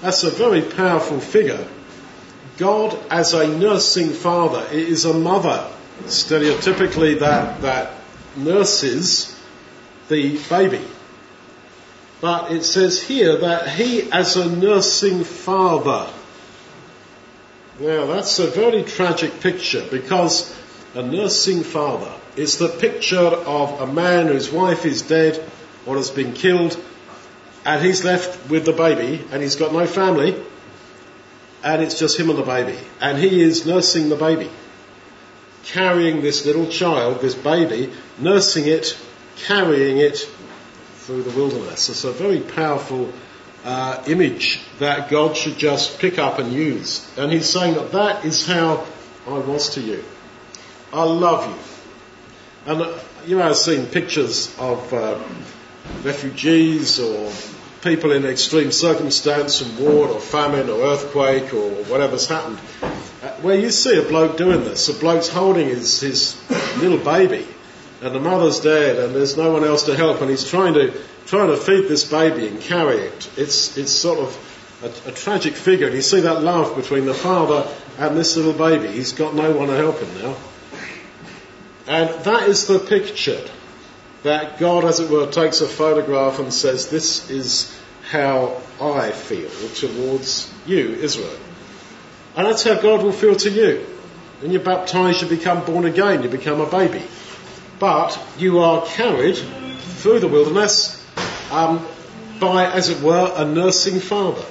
That's 0.00 0.24
a 0.24 0.30
very 0.30 0.62
powerful 0.62 1.20
figure. 1.20 1.66
God 2.56 2.98
as 3.10 3.34
a 3.34 3.46
nursing 3.46 4.10
father 4.10 4.66
it 4.72 4.88
is 4.88 5.04
a 5.04 5.14
mother, 5.14 5.70
stereotypically 6.04 7.20
that, 7.20 7.60
that 7.62 7.92
nurses 8.36 9.38
the 10.08 10.38
baby. 10.48 10.84
But 12.20 12.52
it 12.52 12.64
says 12.64 13.00
here 13.02 13.36
that 13.36 13.68
he 13.68 14.10
as 14.10 14.36
a 14.36 14.50
nursing 14.50 15.24
father. 15.24 16.12
Now 17.78 18.06
that's 18.06 18.38
a 18.38 18.48
very 18.48 18.82
tragic 18.82 19.40
picture 19.40 19.86
because 19.88 20.54
a 20.94 21.02
nursing 21.02 21.62
father 21.62 22.12
is 22.36 22.58
the 22.58 22.68
picture 22.68 23.18
of 23.18 23.80
a 23.80 23.86
man 23.92 24.26
whose 24.26 24.50
wife 24.50 24.84
is 24.84 25.02
dead 25.02 25.42
or 25.86 25.96
has 25.96 26.10
been 26.10 26.32
killed 26.32 26.76
and 27.64 27.84
he's 27.84 28.04
left 28.04 28.50
with 28.50 28.64
the 28.64 28.72
baby 28.72 29.24
and 29.30 29.42
he's 29.42 29.56
got 29.56 29.72
no 29.72 29.86
family 29.86 30.34
and 31.62 31.82
it's 31.82 31.98
just 31.98 32.18
him 32.18 32.30
and 32.30 32.38
the 32.38 32.42
baby 32.42 32.78
and 33.00 33.18
he 33.18 33.42
is 33.42 33.66
nursing 33.66 34.08
the 34.08 34.16
baby 34.16 34.50
carrying 35.64 36.22
this 36.22 36.46
little 36.46 36.66
child 36.66 37.20
this 37.20 37.34
baby 37.34 37.92
nursing 38.18 38.66
it 38.66 38.96
carrying 39.36 39.98
it 39.98 40.28
through 41.08 41.22
the 41.22 41.36
wilderness 41.36 41.88
it's 41.88 42.04
a 42.04 42.12
very 42.12 42.40
powerful 42.40 43.10
uh, 43.64 44.04
image 44.06 44.60
that 44.78 45.10
God 45.10 45.36
should 45.36 45.56
just 45.58 45.98
pick 45.98 46.18
up 46.18 46.38
and 46.38 46.52
use 46.52 47.10
and 47.16 47.32
he's 47.32 47.48
saying 47.48 47.74
that 47.74 47.92
that 47.92 48.24
is 48.24 48.46
how 48.46 48.86
I 49.26 49.38
was 49.38 49.70
to 49.70 49.80
you 49.80 50.04
I 50.92 51.04
love 51.04 51.46
you. 51.46 52.72
And 52.72 52.82
uh, 52.82 52.98
you 53.26 53.36
may 53.36 53.42
have 53.42 53.56
seen 53.56 53.86
pictures 53.86 54.54
of 54.58 54.92
uh, 54.92 55.22
refugees 56.02 56.98
or 56.98 57.30
people 57.82 58.12
in 58.12 58.24
extreme 58.24 58.72
circumstance 58.72 59.60
from 59.60 59.84
war 59.84 60.08
or 60.08 60.20
famine 60.20 60.70
or 60.70 60.80
earthquake 60.80 61.52
or 61.52 61.70
whatever's 61.84 62.26
happened, 62.26 62.58
uh, 62.82 63.30
where 63.42 63.58
you 63.58 63.70
see 63.70 63.98
a 63.98 64.02
bloke 64.02 64.38
doing 64.38 64.64
this. 64.64 64.88
A 64.88 64.94
bloke's 64.94 65.28
holding 65.28 65.68
his, 65.68 66.00
his 66.00 66.40
little 66.80 66.98
baby 66.98 67.46
and 68.00 68.14
the 68.14 68.20
mother's 68.20 68.60
dead 68.60 68.96
and 68.98 69.14
there's 69.14 69.36
no 69.36 69.52
one 69.52 69.64
else 69.64 69.84
to 69.84 69.96
help 69.96 70.20
and 70.20 70.30
he's 70.30 70.48
trying 70.48 70.74
to, 70.74 70.92
trying 71.26 71.48
to 71.48 71.56
feed 71.56 71.88
this 71.88 72.04
baby 72.10 72.46
and 72.46 72.60
carry 72.60 72.98
it. 72.98 73.30
It's, 73.36 73.76
it's 73.76 73.92
sort 73.92 74.18
of 74.20 74.80
a, 74.82 75.10
a 75.10 75.12
tragic 75.12 75.54
figure 75.54 75.86
and 75.86 75.96
you 75.96 76.02
see 76.02 76.20
that 76.20 76.42
love 76.42 76.76
between 76.76 77.06
the 77.06 77.14
father 77.14 77.68
and 77.98 78.16
this 78.16 78.36
little 78.36 78.52
baby. 78.52 78.88
He's 78.88 79.12
got 79.12 79.34
no 79.34 79.52
one 79.52 79.68
to 79.68 79.76
help 79.76 79.98
him 79.98 80.22
now. 80.22 80.36
And 81.88 82.10
that 82.24 82.48
is 82.48 82.66
the 82.66 82.78
picture 82.78 83.42
that 84.22 84.58
God, 84.58 84.84
as 84.84 85.00
it 85.00 85.10
were, 85.10 85.26
takes 85.30 85.60
a 85.60 85.66
photograph 85.66 86.38
and 86.38 86.52
says, 86.52 86.90
This 86.90 87.30
is 87.30 87.74
how 88.10 88.60
I 88.80 89.10
feel 89.10 89.48
towards 89.70 90.52
you, 90.66 90.90
Israel. 90.94 91.38
And 92.36 92.46
that's 92.46 92.62
how 92.62 92.80
God 92.80 93.02
will 93.02 93.12
feel 93.12 93.36
to 93.36 93.50
you. 93.50 93.86
When 94.40 94.52
you're 94.52 94.62
baptized, 94.62 95.22
you 95.22 95.28
become 95.28 95.64
born 95.64 95.84
again, 95.84 96.22
you 96.22 96.28
become 96.28 96.60
a 96.60 96.70
baby. 96.70 97.02
But 97.78 98.18
you 98.38 98.58
are 98.58 98.84
carried 98.84 99.36
through 99.36 100.20
the 100.20 100.28
wilderness 100.28 101.04
um, 101.50 101.86
by, 102.40 102.66
as 102.70 102.88
it 102.88 103.00
were, 103.02 103.32
a 103.36 103.44
nursing 103.44 104.00
father. 104.00 104.44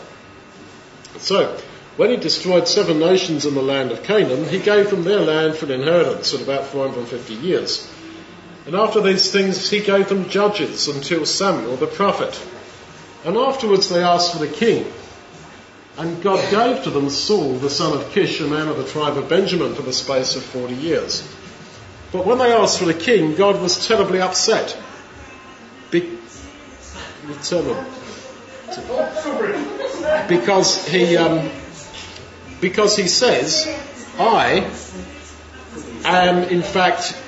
So, 1.18 1.58
when 1.98 2.12
he 2.12 2.18
destroyed 2.18 2.68
seven 2.68 3.00
nations 3.00 3.46
in 3.46 3.56
the 3.56 3.62
land 3.62 3.92
of 3.92 4.04
Canaan, 4.04 4.46
he 4.46 4.60
gave 4.60 4.90
them 4.92 5.04
their 5.04 5.20
land 5.20 5.56
for 5.56 5.66
an 5.66 5.72
inheritance 5.72 6.34
in 6.34 6.42
about 6.42 6.66
450 6.66 7.34
years. 7.34 7.92
And 8.66 8.76
after 8.76 9.02
these 9.02 9.32
things, 9.32 9.70
he 9.70 9.80
gave 9.80 10.10
them 10.10 10.30
judges 10.30 10.88
until 10.88 11.26
Samuel 11.26 11.78
the 11.78 11.88
prophet. 11.88 12.40
And 13.26 13.36
afterwards 13.36 13.90
they 13.90 14.04
asked 14.04 14.34
for 14.34 14.40
the 14.40 14.48
king. 14.48 14.86
And 15.98 16.22
God 16.22 16.40
gave 16.52 16.84
to 16.84 16.92
them 16.92 17.10
Saul, 17.10 17.54
the 17.58 17.70
son 17.70 17.98
of 17.98 18.12
Kish, 18.12 18.40
a 18.42 18.48
man 18.48 18.68
of 18.68 18.78
the 18.78 18.86
tribe 18.86 19.18
of 19.18 19.28
Benjamin, 19.28 19.74
for 19.74 19.82
the 19.82 19.94
space 19.94 20.36
of 20.36 20.44
40 20.44 20.76
years. 20.76 21.28
But 22.12 22.26
when 22.26 22.38
they 22.38 22.54
asked 22.54 22.80
for 22.80 22.86
the 22.86 22.94
king, 22.94 23.36
God 23.36 23.62
was 23.62 23.86
terribly 23.88 24.22
upset. 24.22 24.78
Be- 25.92 26.18
because 30.28 30.88
he, 30.88 31.18
um, 31.18 31.50
because 32.62 32.96
he 32.96 33.08
says, 33.08 33.68
I 34.18 34.70
am 36.06 36.44
in 36.44 36.62
fact 36.62 37.20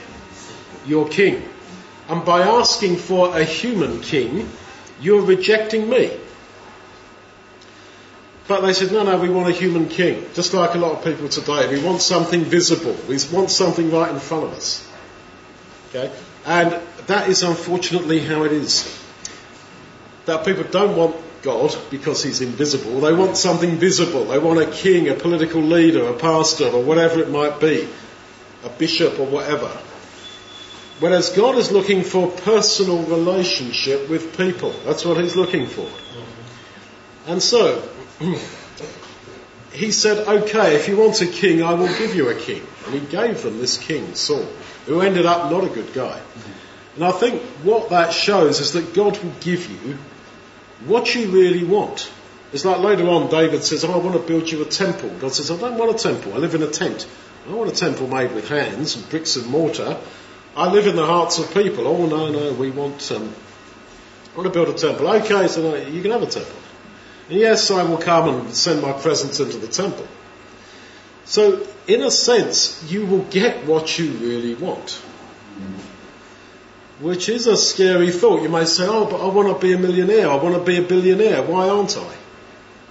your 0.85 1.07
king. 1.09 1.43
And 2.07 2.25
by 2.25 2.41
asking 2.41 2.95
for 2.97 3.37
a 3.37 3.43
human 3.43 4.01
king, 4.01 4.49
you're 5.01 5.21
rejecting 5.21 5.89
me. 5.89 6.11
But 8.49 8.61
they 8.61 8.73
said, 8.73 8.91
no, 8.91 9.03
no, 9.03 9.15
we 9.19 9.29
want 9.29 9.47
a 9.47 9.51
human 9.51 9.87
king. 9.87 10.25
Just 10.33 10.55
like 10.55 10.73
a 10.73 10.79
lot 10.79 10.93
of 10.93 11.03
people 11.03 11.29
today. 11.29 11.69
We 11.71 11.85
want 11.85 12.01
something 12.01 12.43
visible. 12.43 12.97
We 13.07 13.19
want 13.31 13.51
something 13.51 13.91
right 13.91 14.11
in 14.11 14.19
front 14.19 14.45
of 14.45 14.53
us. 14.53 14.91
Okay? 15.89 16.11
And 16.47 16.81
that 17.05 17.29
is 17.29 17.43
unfortunately 17.43 18.21
how 18.21 18.45
it 18.45 18.51
is. 18.51 18.91
That 20.25 20.45
people 20.45 20.63
don't 20.63 20.97
want 20.97 21.15
God 21.43 21.77
because 21.91 22.23
he's 22.23 22.41
invisible. 22.41 23.01
They 23.01 23.13
want 23.13 23.37
something 23.37 23.75
visible. 23.75 24.25
They 24.25 24.39
want 24.39 24.59
a 24.59 24.65
king, 24.65 25.09
a 25.09 25.13
political 25.13 25.61
leader, 25.61 26.07
a 26.07 26.13
pastor, 26.13 26.69
or 26.69 26.81
whatever 26.81 27.19
it 27.19 27.29
might 27.29 27.59
be, 27.59 27.87
a 28.63 28.69
bishop 28.69 29.19
or 29.19 29.27
whatever. 29.27 29.69
Whereas 30.99 31.29
God 31.29 31.55
is 31.59 31.71
looking 31.71 32.01
for 32.01 32.31
personal 32.31 33.03
relationship 33.03 34.09
with 34.09 34.35
people. 34.35 34.73
That's 34.85 35.05
what 35.05 35.21
he's 35.21 35.35
looking 35.35 35.67
for. 35.67 35.87
And 37.27 37.43
so, 37.43 37.87
he 39.71 39.91
said, 39.91 40.27
okay, 40.27 40.75
if 40.75 40.87
you 40.87 40.97
want 40.97 41.21
a 41.21 41.27
king, 41.27 41.63
I 41.63 41.73
will 41.73 41.87
give 41.87 42.15
you 42.15 42.29
a 42.29 42.35
king. 42.35 42.65
And 42.85 42.95
he 42.95 43.05
gave 43.05 43.43
them 43.43 43.59
this 43.59 43.77
king, 43.77 44.15
Saul, 44.15 44.45
who 44.85 45.01
ended 45.01 45.25
up 45.25 45.51
not 45.51 45.63
a 45.63 45.69
good 45.69 45.93
guy. 45.93 46.21
And 46.95 47.03
I 47.03 47.11
think 47.11 47.41
what 47.63 47.91
that 47.91 48.11
shows 48.11 48.59
is 48.59 48.73
that 48.73 48.93
God 48.93 49.17
will 49.23 49.33
give 49.39 49.69
you 49.69 49.97
what 50.85 51.13
you 51.15 51.29
really 51.29 51.63
want. 51.63 52.11
It's 52.51 52.65
like 52.65 52.79
later 52.79 53.07
on 53.07 53.29
David 53.29 53.63
says, 53.63 53.85
oh, 53.85 53.93
I 53.93 53.97
want 53.97 54.13
to 54.15 54.27
build 54.27 54.49
you 54.51 54.61
a 54.63 54.65
temple. 54.65 55.09
God 55.19 55.33
says, 55.33 55.51
I 55.51 55.57
don't 55.57 55.77
want 55.77 55.91
a 55.95 55.97
temple. 55.97 56.33
I 56.33 56.37
live 56.37 56.55
in 56.55 56.63
a 56.63 56.67
tent. 56.67 57.07
I 57.47 57.53
want 57.53 57.71
a 57.71 57.75
temple 57.75 58.07
made 58.07 58.33
with 58.33 58.49
hands 58.49 58.95
and 58.95 59.07
bricks 59.09 59.35
and 59.35 59.47
mortar. 59.47 59.97
I 60.55 60.71
live 60.71 60.87
in 60.87 60.95
the 60.95 61.05
hearts 61.05 61.37
of 61.37 61.53
people. 61.53 61.87
Oh 61.87 62.05
no, 62.05 62.31
no, 62.31 62.53
we 62.53 62.71
want, 62.71 63.11
um, 63.11 63.33
I 64.33 64.37
want 64.37 64.47
to 64.47 64.53
build 64.53 64.69
a 64.69 64.77
temple. 64.77 65.07
Okay, 65.07 65.47
so 65.47 65.61
no, 65.61 65.75
you 65.75 66.01
can 66.01 66.11
have 66.11 66.23
a 66.23 66.27
temple. 66.27 66.55
Yes, 67.29 67.69
I 67.71 67.83
will 67.83 67.97
come 67.97 68.27
and 68.29 68.53
send 68.53 68.81
my 68.81 68.93
presence 68.93 69.39
into 69.39 69.57
the 69.57 69.67
temple. 69.67 70.07
So, 71.25 71.65
in 71.87 72.01
a 72.01 72.09
sense, 72.09 72.91
you 72.91 73.05
will 73.05 73.23
get 73.25 73.65
what 73.65 73.99
you 73.99 74.11
really 74.13 74.55
want 74.55 74.99
which 76.99 77.29
is 77.29 77.47
a 77.47 77.57
scary 77.57 78.11
thought. 78.11 78.41
You 78.41 78.49
may 78.49 78.65
say, 78.65 78.85
oh, 78.87 79.05
but 79.05 79.21
I 79.21 79.27
want 79.33 79.47
to 79.47 79.65
be 79.65 79.73
a 79.73 79.77
millionaire. 79.77 80.29
I 80.29 80.35
want 80.35 80.55
to 80.55 80.61
be 80.61 80.77
a 80.77 80.81
billionaire. 80.81 81.41
Why 81.43 81.69
aren't 81.69 81.97
I? 81.97 82.15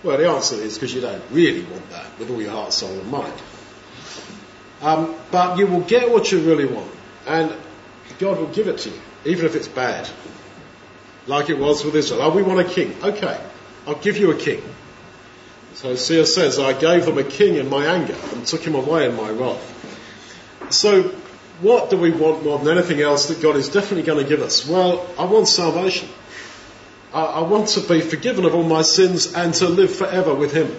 Well, 0.02 0.16
the 0.16 0.28
answer 0.28 0.56
is 0.56 0.74
because 0.74 0.94
you 0.94 1.00
don't 1.00 1.22
really 1.30 1.64
want 1.64 1.90
that 1.90 2.18
with 2.18 2.30
all 2.30 2.40
your 2.40 2.52
heart, 2.52 2.72
soul, 2.72 2.90
and 2.90 3.10
mind. 3.10 3.34
Um, 4.80 5.14
but 5.30 5.58
you 5.58 5.66
will 5.66 5.80
get 5.80 6.10
what 6.10 6.30
you 6.30 6.40
really 6.40 6.66
want, 6.66 6.90
and 7.26 7.52
God 8.18 8.38
will 8.38 8.46
give 8.46 8.68
it 8.68 8.78
to 8.78 8.90
you, 8.90 9.00
even 9.24 9.44
if 9.44 9.56
it's 9.56 9.68
bad. 9.68 10.08
Like 11.26 11.50
it 11.50 11.58
was 11.58 11.84
with 11.84 11.96
Israel. 11.96 12.22
Oh, 12.22 12.30
we 12.30 12.42
want 12.42 12.60
a 12.60 12.64
king. 12.64 12.94
Okay, 13.02 13.38
I'll 13.88 13.94
give 13.94 14.18
you 14.18 14.30
a 14.30 14.36
king. 14.36 14.62
So 15.72 15.88
Hosea 15.88 16.26
says, 16.26 16.58
I 16.58 16.78
gave 16.78 17.06
them 17.06 17.16
a 17.16 17.24
king 17.24 17.54
in 17.54 17.70
my 17.70 17.86
anger 17.86 18.14
and 18.34 18.46
took 18.46 18.60
him 18.60 18.74
away 18.74 19.08
in 19.08 19.16
my 19.16 19.30
wrath. 19.30 20.68
So, 20.70 21.04
what 21.62 21.88
do 21.88 21.96
we 21.96 22.10
want 22.10 22.44
more 22.44 22.58
than 22.58 22.76
anything 22.76 23.00
else 23.00 23.28
that 23.28 23.40
God 23.40 23.56
is 23.56 23.70
definitely 23.70 24.02
going 24.02 24.22
to 24.22 24.28
give 24.28 24.42
us? 24.42 24.68
Well, 24.68 25.08
I 25.18 25.24
want 25.24 25.48
salvation. 25.48 26.10
I, 27.14 27.24
I 27.24 27.40
want 27.40 27.68
to 27.70 27.80
be 27.80 28.02
forgiven 28.02 28.44
of 28.44 28.54
all 28.54 28.62
my 28.62 28.82
sins 28.82 29.32
and 29.32 29.54
to 29.54 29.68
live 29.68 29.94
forever 29.96 30.34
with 30.34 30.52
Him. 30.52 30.76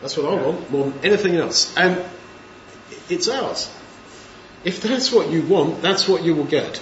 That's 0.00 0.16
what 0.16 0.26
I 0.26 0.40
want 0.40 0.70
more 0.70 0.90
than 0.90 1.04
anything 1.04 1.34
else. 1.34 1.76
And 1.76 2.04
it's 3.08 3.28
ours. 3.28 3.74
If 4.62 4.82
that's 4.82 5.10
what 5.10 5.30
you 5.30 5.42
want, 5.42 5.82
that's 5.82 6.06
what 6.06 6.22
you 6.22 6.36
will 6.36 6.44
get. 6.44 6.80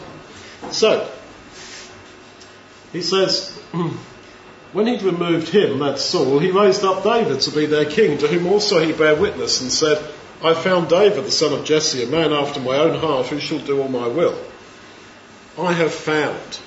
So, 0.73 1.11
he 2.93 3.01
says, 3.01 3.59
when 4.75 4.89
he'd 4.89 5.03
removed 5.03 5.49
him, 5.51 5.79
that 5.79 6.01
Saul, 6.01 6.41
he 6.41 6.51
raised 6.51 6.85
up 6.85 7.05
David 7.05 7.41
to 7.43 7.53
be 7.53 7.67
their 7.67 7.85
king, 7.85 8.19
to 8.19 8.27
whom 8.27 8.49
also 8.49 8.85
he 8.85 8.93
bare 8.93 9.15
witness 9.15 9.61
and 9.61 9.71
said, 9.71 10.05
I 10.43 10.53
found 10.53 10.89
David, 10.89 11.25
the 11.25 11.31
son 11.31 11.53
of 11.53 11.65
Jesse, 11.65 12.03
a 12.03 12.09
man 12.09 12.33
after 12.33 12.59
my 12.59 12.77
own 12.79 12.99
heart, 12.99 13.27
who 13.27 13.39
shall 13.39 13.61
do 13.61 13.81
all 13.81 13.89
my 13.89 14.09
will. 14.09 14.37
I 15.57 15.73
have 15.73 15.95
found. 15.95 16.59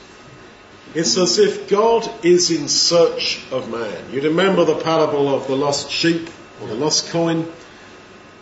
It's 0.96 1.18
as 1.18 1.38
if 1.38 1.70
God 1.70 2.10
is 2.24 2.50
in 2.50 2.70
search 2.70 3.46
of 3.52 3.70
man. 3.70 4.14
You 4.14 4.22
remember 4.22 4.64
the 4.64 4.80
parable 4.80 5.28
of 5.28 5.48
the 5.48 5.58
lost 5.58 5.92
sheep 5.92 6.30
or 6.62 6.68
the 6.68 6.76
lost 6.76 7.10
coin? 7.10 7.52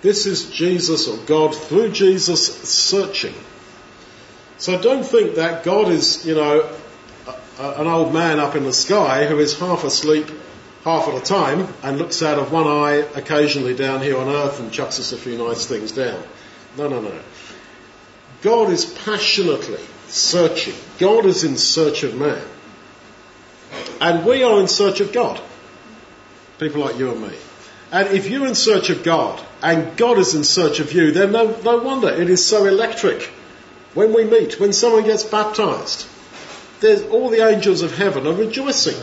This 0.04 0.28
is 0.28 0.52
Jesus 0.52 1.08
or 1.08 1.18
God 1.26 1.56
through 1.56 1.92
Jesus 1.92 2.70
searching. 2.70 3.34
So 4.60 4.80
don't 4.80 5.04
think 5.04 5.36
that 5.38 5.64
God 5.64 5.90
is, 5.90 6.24
you 6.24 6.36
know, 6.36 6.72
an 7.58 7.88
old 7.88 8.14
man 8.14 8.40
up 8.40 8.56
in 8.56 8.64
the 8.64 8.74
sky 8.74 9.26
who 9.26 9.40
is 9.40 9.58
half 9.60 9.84
asleep 9.84 10.30
half 10.86 11.08
at 11.08 11.16
a 11.16 11.20
time 11.20 11.68
and 11.82 11.98
looks 11.98 12.22
out 12.22 12.38
of 12.38 12.52
one 12.52 12.68
eye 12.68 13.04
occasionally 13.16 13.76
down 13.76 14.02
here 14.02 14.18
on 14.18 14.30
earth 14.30 14.60
and 14.60 14.72
chucks 14.72 15.00
us 15.00 15.12
a 15.12 15.18
few 15.18 15.36
nice 15.36 15.66
things 15.66 15.92
down. 15.92 16.24
No, 16.78 16.88
no, 16.88 17.02
no. 17.02 17.20
God 18.44 18.70
is 18.72 18.86
passionately 18.86 19.80
searching. 20.08 20.76
God 21.00 21.26
is 21.26 21.44
in 21.44 21.58
search 21.58 22.04
of 22.04 22.16
man. 22.16 22.46
And 24.00 24.26
we 24.28 24.44
are 24.44 24.62
in 24.62 24.68
search 24.68 25.00
of 25.00 25.12
God. 25.12 25.42
People 26.60 26.82
like 26.82 27.00
you 27.00 27.12
and 27.12 27.22
me. 27.22 27.36
And 27.92 28.10
if 28.10 28.30
you're 28.30 28.46
in 28.46 28.54
search 28.54 28.92
of 28.92 29.04
God 29.04 29.44
and 29.64 29.98
God 29.98 30.20
is 30.20 30.36
in 30.36 30.44
search 30.44 30.80
of 30.80 30.94
you, 30.94 31.12
then 31.12 31.32
no, 31.32 31.60
no 31.62 31.80
wonder 31.80 32.10
it 32.10 32.30
is 32.30 32.46
so 32.46 32.66
electric. 32.66 33.24
When 33.96 34.14
we 34.14 34.24
meet, 34.24 34.60
when 34.60 34.72
someone 34.72 35.06
gets 35.06 35.24
baptized, 35.24 36.06
there's, 36.86 37.02
all 37.04 37.30
the 37.30 37.48
angels 37.48 37.82
of 37.82 37.98
heaven 37.98 38.28
are 38.28 38.34
rejoicing. 38.34 38.96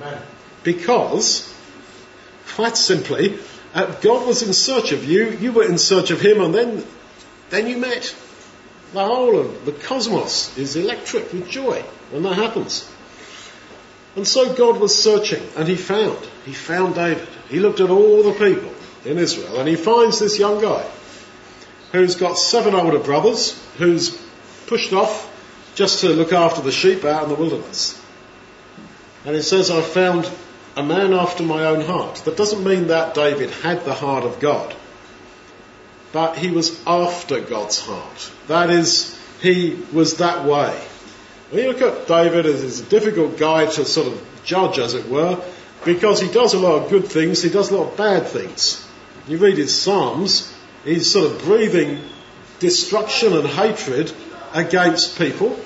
Amen. 0.00 0.22
Because, 0.62 1.54
quite 2.54 2.76
simply, 2.76 3.38
uh, 3.74 3.86
God 4.00 4.26
was 4.26 4.42
in 4.42 4.52
search 4.52 4.92
of 4.92 5.04
you, 5.04 5.30
you 5.30 5.52
were 5.52 5.64
in 5.64 5.78
search 5.78 6.10
of 6.10 6.20
Him, 6.20 6.40
and 6.40 6.54
then, 6.54 6.84
then 7.50 7.66
you 7.66 7.76
met. 7.76 8.14
The 8.92 9.04
whole 9.04 9.38
of 9.38 9.64
the 9.66 9.72
cosmos 9.72 10.56
is 10.58 10.74
electric 10.74 11.32
with 11.32 11.48
joy 11.48 11.82
when 12.10 12.24
that 12.24 12.34
happens. 12.34 12.90
And 14.16 14.26
so 14.26 14.52
God 14.54 14.80
was 14.80 15.00
searching, 15.00 15.42
and 15.56 15.68
He 15.68 15.76
found. 15.76 16.18
He 16.44 16.52
found 16.52 16.94
David. 16.94 17.28
He 17.48 17.60
looked 17.60 17.80
at 17.80 17.90
all 17.90 18.22
the 18.22 18.32
people 18.32 18.72
in 19.04 19.18
Israel, 19.18 19.60
and 19.60 19.68
He 19.68 19.76
finds 19.76 20.18
this 20.18 20.38
young 20.38 20.60
guy 20.60 20.84
who's 21.92 22.16
got 22.16 22.38
seven 22.38 22.74
older 22.74 22.98
brothers, 22.98 23.60
who's 23.76 24.20
pushed 24.66 24.92
off 24.92 25.29
just 25.80 26.00
to 26.00 26.10
look 26.10 26.34
after 26.34 26.60
the 26.60 26.70
sheep 26.70 27.06
out 27.06 27.22
in 27.22 27.30
the 27.30 27.34
wilderness. 27.34 27.98
And 29.24 29.34
it 29.34 29.44
says, 29.44 29.70
I 29.70 29.80
found 29.80 30.30
a 30.76 30.82
man 30.82 31.14
after 31.14 31.42
my 31.42 31.64
own 31.64 31.80
heart. 31.80 32.16
That 32.26 32.36
doesn't 32.36 32.62
mean 32.62 32.88
that 32.88 33.14
David 33.14 33.48
had 33.48 33.86
the 33.86 33.94
heart 33.94 34.24
of 34.24 34.40
God, 34.40 34.74
but 36.12 36.36
he 36.36 36.50
was 36.50 36.86
after 36.86 37.40
God's 37.40 37.80
heart. 37.80 38.30
That 38.46 38.68
is, 38.68 39.18
he 39.40 39.82
was 39.90 40.18
that 40.18 40.44
way. 40.44 40.78
When 41.48 41.62
you 41.62 41.72
look 41.72 41.80
at 41.80 42.06
David, 42.06 42.44
he's 42.44 42.80
a 42.80 42.84
difficult 42.84 43.38
guy 43.38 43.64
to 43.64 43.86
sort 43.86 44.08
of 44.08 44.22
judge, 44.44 44.78
as 44.78 44.92
it 44.92 45.08
were, 45.08 45.42
because 45.86 46.20
he 46.20 46.30
does 46.30 46.52
a 46.52 46.58
lot 46.58 46.82
of 46.82 46.90
good 46.90 47.06
things, 47.06 47.40
he 47.40 47.48
does 47.48 47.70
a 47.70 47.78
lot 47.78 47.92
of 47.92 47.96
bad 47.96 48.26
things. 48.26 48.86
You 49.26 49.38
read 49.38 49.56
his 49.56 49.80
Psalms, 49.80 50.54
he's 50.84 51.10
sort 51.10 51.32
of 51.32 51.40
breathing 51.40 52.02
destruction 52.58 53.32
and 53.32 53.46
hatred 53.46 54.12
against 54.52 55.16
people, 55.16 55.58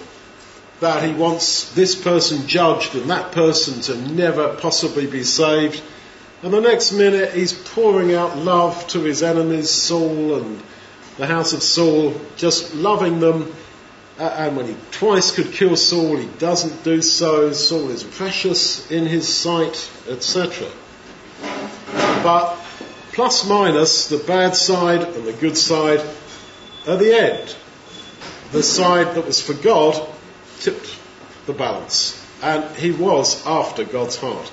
that 0.80 1.04
he 1.04 1.14
wants 1.14 1.72
this 1.74 1.94
person 1.94 2.46
judged 2.46 2.94
and 2.94 3.10
that 3.10 3.32
person 3.32 3.80
to 3.82 3.96
never 4.12 4.54
possibly 4.56 5.06
be 5.06 5.22
saved. 5.22 5.82
And 6.42 6.52
the 6.52 6.60
next 6.60 6.92
minute 6.92 7.32
he's 7.32 7.52
pouring 7.52 8.14
out 8.14 8.36
love 8.36 8.86
to 8.88 9.00
his 9.00 9.22
enemies, 9.22 9.70
Saul 9.70 10.34
and 10.36 10.62
the 11.16 11.26
house 11.26 11.52
of 11.52 11.62
Saul, 11.62 12.14
just 12.36 12.74
loving 12.74 13.20
them. 13.20 13.54
And 14.18 14.56
when 14.56 14.66
he 14.66 14.76
twice 14.90 15.34
could 15.34 15.52
kill 15.52 15.76
Saul, 15.76 16.16
he 16.16 16.26
doesn't 16.38 16.84
do 16.84 17.02
so. 17.02 17.52
Saul 17.52 17.90
is 17.90 18.04
precious 18.04 18.90
in 18.90 19.06
his 19.06 19.26
sight, 19.26 19.90
etc. 20.08 20.68
But 22.22 22.56
plus 23.12 23.48
minus, 23.48 24.08
the 24.08 24.18
bad 24.18 24.54
side 24.54 25.02
and 25.02 25.24
the 25.24 25.32
good 25.32 25.56
side, 25.56 26.00
at 26.86 26.98
the 26.98 27.18
end, 27.18 27.56
the 28.52 28.62
side 28.62 29.14
that 29.14 29.26
was 29.26 29.40
for 29.40 29.54
God 29.54 30.13
tipped 30.60 30.98
the 31.46 31.52
balance. 31.52 32.20
And 32.42 32.76
he 32.76 32.90
was 32.90 33.46
after 33.46 33.84
God's 33.84 34.16
heart. 34.16 34.50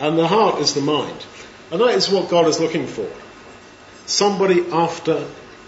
And 0.00 0.18
the 0.18 0.26
heart 0.26 0.60
is 0.60 0.74
the 0.74 0.80
mind. 0.80 1.24
And 1.70 1.80
that 1.80 1.94
is 1.94 2.08
what 2.08 2.30
God 2.30 2.46
is 2.46 2.60
looking 2.60 2.86
for. 2.86 3.08
Somebody 4.06 4.70
after 4.70 5.26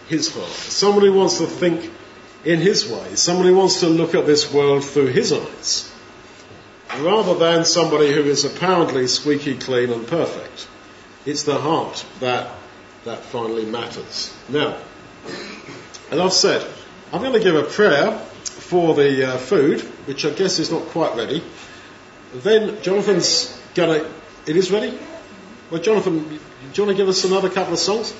his 0.08 0.32
heart. 0.34 0.48
Somebody 0.48 1.10
wants 1.10 1.38
to 1.38 1.46
think 1.46 1.90
in 2.44 2.60
his 2.60 2.88
way. 2.88 3.16
Somebody 3.16 3.50
wants 3.52 3.80
to 3.80 3.88
look 3.88 4.14
at 4.14 4.26
this 4.26 4.52
world 4.52 4.84
through 4.84 5.08
his 5.08 5.32
eyes. 5.32 5.92
Rather 6.98 7.34
than 7.34 7.64
somebody 7.64 8.12
who 8.12 8.22
is 8.22 8.44
apparently 8.44 9.06
squeaky 9.06 9.56
clean 9.56 9.90
and 9.90 10.06
perfect. 10.06 10.68
It's 11.26 11.42
the 11.42 11.58
heart 11.58 12.04
that, 12.20 12.50
that 13.04 13.20
finally 13.20 13.66
matters. 13.66 14.34
Now, 14.48 14.78
as 16.10 16.18
I've 16.18 16.32
said, 16.32 16.66
I'm 17.12 17.20
going 17.20 17.34
to 17.34 17.40
give 17.40 17.54
a 17.54 17.62
prayer 17.62 18.20
for 18.70 18.94
the 18.94 19.34
uh, 19.34 19.36
food, 19.36 19.80
which 20.06 20.24
I 20.24 20.30
guess 20.30 20.60
is 20.60 20.70
not 20.70 20.82
quite 20.90 21.16
ready. 21.16 21.42
Then 22.32 22.80
Jonathan's 22.82 23.60
to. 23.74 24.06
It 24.46 24.56
is 24.56 24.70
ready? 24.70 24.96
Well, 25.72 25.82
Jonathan, 25.82 26.20
do 26.20 26.34
you 26.34 26.84
want 26.84 26.90
to 26.90 26.94
give 26.94 27.08
us 27.08 27.24
another 27.24 27.50
couple 27.50 27.72
of 27.72 27.80
songs? 27.80 28.14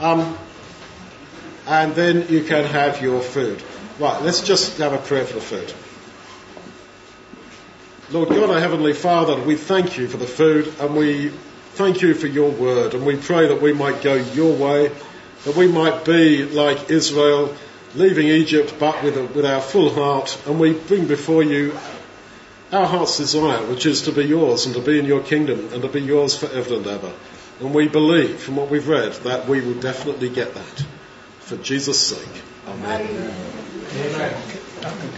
Um, 0.00 0.36
and 1.68 1.94
then 1.94 2.26
you 2.28 2.42
can 2.42 2.64
have 2.64 3.00
your 3.02 3.20
food. 3.20 3.62
Right, 4.00 4.20
let's 4.20 4.40
just 4.40 4.78
have 4.78 4.94
a 4.94 4.98
prayer 4.98 5.24
for 5.24 5.34
the 5.34 5.40
food. 5.40 5.72
Lord 8.10 8.30
God, 8.30 8.50
our 8.50 8.60
Heavenly 8.60 8.94
Father, 8.94 9.40
we 9.40 9.54
thank 9.54 9.96
you 9.96 10.08
for 10.08 10.16
the 10.16 10.26
food 10.26 10.74
and 10.80 10.96
we 10.96 11.28
thank 11.74 12.02
you 12.02 12.14
for 12.14 12.26
your 12.26 12.50
word 12.50 12.94
and 12.94 13.06
we 13.06 13.16
pray 13.16 13.46
that 13.46 13.62
we 13.62 13.72
might 13.72 14.02
go 14.02 14.14
your 14.14 14.56
way, 14.56 14.90
that 15.44 15.54
we 15.56 15.68
might 15.68 16.04
be 16.04 16.44
like 16.44 16.90
Israel 16.90 17.54
leaving 17.94 18.26
Egypt 18.28 18.74
but 18.78 19.02
with, 19.02 19.16
a, 19.16 19.24
with 19.24 19.44
our 19.44 19.60
full 19.60 19.90
heart, 19.94 20.38
and 20.46 20.58
we 20.58 20.72
bring 20.72 21.06
before 21.06 21.42
you 21.42 21.72
our 22.72 22.86
heart's 22.86 23.18
desire, 23.18 23.64
which 23.66 23.86
is 23.86 24.02
to 24.02 24.12
be 24.12 24.24
yours 24.24 24.66
and 24.66 24.74
to 24.74 24.80
be 24.80 24.98
in 24.98 25.04
your 25.04 25.22
kingdom 25.22 25.72
and 25.72 25.82
to 25.82 25.88
be 25.88 26.00
yours 26.00 26.36
forever 26.36 26.74
and 26.74 26.86
ever. 26.86 27.12
And 27.60 27.72
we 27.72 27.88
believe 27.88 28.40
from 28.40 28.56
what 28.56 28.68
we've 28.68 28.88
read 28.88 29.12
that 29.24 29.46
we 29.46 29.60
will 29.60 29.80
definitely 29.80 30.28
get 30.28 30.54
that. 30.54 30.84
For 31.40 31.56
Jesus' 31.58 32.00
sake. 32.00 32.42
Amen. 32.66 33.32
Amen. 33.96 35.10